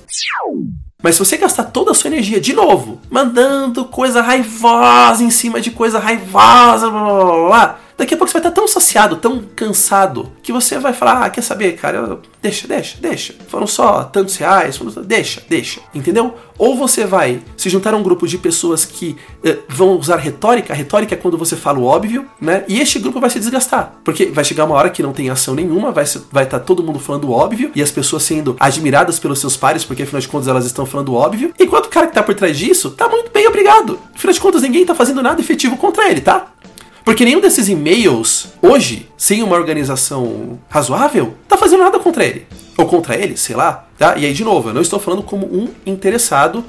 [1.01, 5.61] Mas se você gastar toda a sua energia de novo, mandando coisa raivosa em cima
[5.61, 9.17] de coisa raivosa, blá blá blá, blá daqui a pouco você vai estar tão saciado,
[9.17, 12.19] tão cansado, que você vai falar: ah, quer saber, cara?
[12.41, 13.35] Deixa, deixa, deixa.
[13.47, 14.91] Foram só tantos reais, foram...
[15.03, 15.81] deixa, deixa.
[15.93, 16.35] Entendeu?
[16.57, 20.71] Ou você vai se juntar a um grupo de pessoas que eh, vão usar retórica.
[20.71, 22.63] A retórica é quando você fala o óbvio, né?
[22.67, 23.95] E este grupo vai se desgastar.
[24.03, 26.83] Porque vai chegar uma hora que não tem ação nenhuma, vai estar vai tá todo
[26.83, 30.27] mundo falando o óbvio e as pessoas sendo admiradas pelos seus pares, porque afinal de
[30.27, 31.53] contas elas estão falando o óbvio.
[31.59, 33.99] Enquanto o cara que tá por trás disso tá muito bem, obrigado.
[34.15, 36.47] Afinal de contas, ninguém tá fazendo nada efetivo contra ele, tá?
[37.05, 42.47] Porque nenhum desses e-mails, hoje, sem uma organização razoável, tá fazendo nada contra ele.
[42.75, 43.87] Ou contra ele, sei lá.
[43.95, 44.17] Tá?
[44.17, 46.65] E aí, de novo, eu não estou falando como um interessado.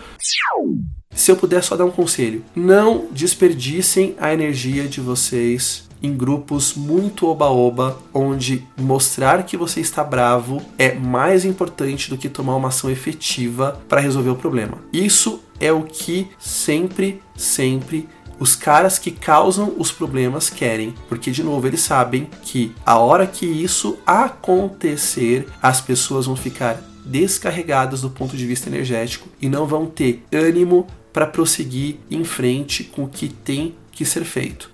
[1.10, 6.74] Se eu puder só dar um conselho, não desperdicem a energia de vocês em grupos
[6.74, 12.68] muito oba-oba, onde mostrar que você está bravo é mais importante do que tomar uma
[12.68, 14.78] ação efetiva para resolver o problema.
[14.92, 18.06] Isso é o que sempre, sempre
[18.38, 23.26] os caras que causam os problemas querem, porque de novo eles sabem que a hora
[23.26, 29.66] que isso acontecer, as pessoas vão ficar descarregadas do ponto de vista energético e não
[29.66, 34.70] vão ter ânimo para prosseguir em frente com o que tem que ser feito.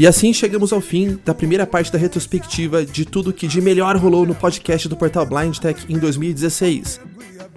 [0.00, 3.98] E assim chegamos ao fim da primeira parte da retrospectiva de tudo que de melhor
[3.98, 6.98] rolou no podcast do portal Blind Tech em 2016.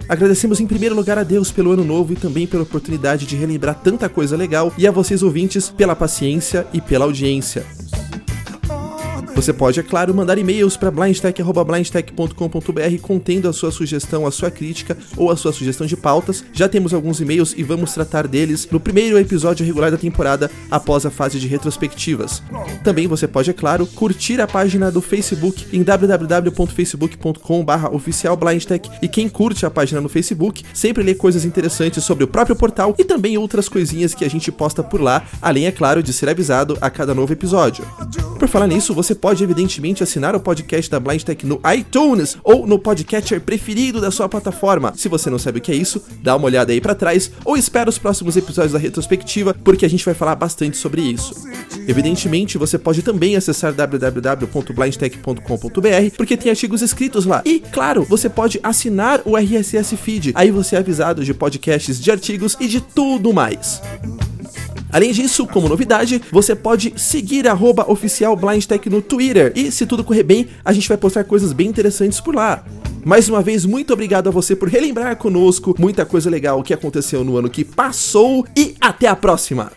[0.06, 3.80] Agradecemos em primeiro lugar a Deus pelo ano novo e também pela oportunidade de relembrar
[3.82, 7.64] tanta coisa legal e a vocês ouvintes pela paciência e pela audiência.
[9.34, 14.96] Você pode, é claro, mandar e-mails para blindtech.blindtech.com.br contendo a sua sugestão, a sua crítica
[15.16, 16.44] ou a sua sugestão de pautas.
[16.52, 21.04] Já temos alguns e-mails e vamos tratar deles no primeiro episódio regular da temporada após
[21.04, 22.42] a fase de retrospectivas.
[22.84, 29.28] Também você pode, é claro, curtir a página do Facebook em www.facebook.com.br oficialblindtech e quem
[29.28, 33.36] curte a página no Facebook sempre lê coisas interessantes sobre o próprio portal e também
[33.36, 36.88] outras coisinhas que a gente posta por lá, além, é claro, de ser avisado a
[36.88, 37.84] cada novo episódio.
[38.38, 42.66] Por falar nisso, você pode evidentemente assinar o podcast da Blind Tech no iTunes ou
[42.66, 44.92] no podcatcher preferido da sua plataforma.
[44.94, 47.56] Se você não sabe o que é isso, dá uma olhada aí para trás ou
[47.56, 51.32] espera os próximos episódios da retrospectiva, porque a gente vai falar bastante sobre isso.
[51.88, 57.40] Evidentemente, você pode também acessar www.blindtech.com.br, porque tem artigos escritos lá.
[57.46, 60.32] E, claro, você pode assinar o RSS Feed.
[60.34, 63.80] Aí você é avisado de podcasts, de artigos e de tudo mais.
[64.94, 70.22] Além disso, como novidade, você pode seguir arroba oficialblindtech no Twitter e, se tudo correr
[70.22, 72.64] bem, a gente vai postar coisas bem interessantes por lá.
[73.04, 77.24] Mais uma vez, muito obrigado a você por relembrar conosco muita coisa legal que aconteceu
[77.24, 79.72] no ano que passou e até a próxima!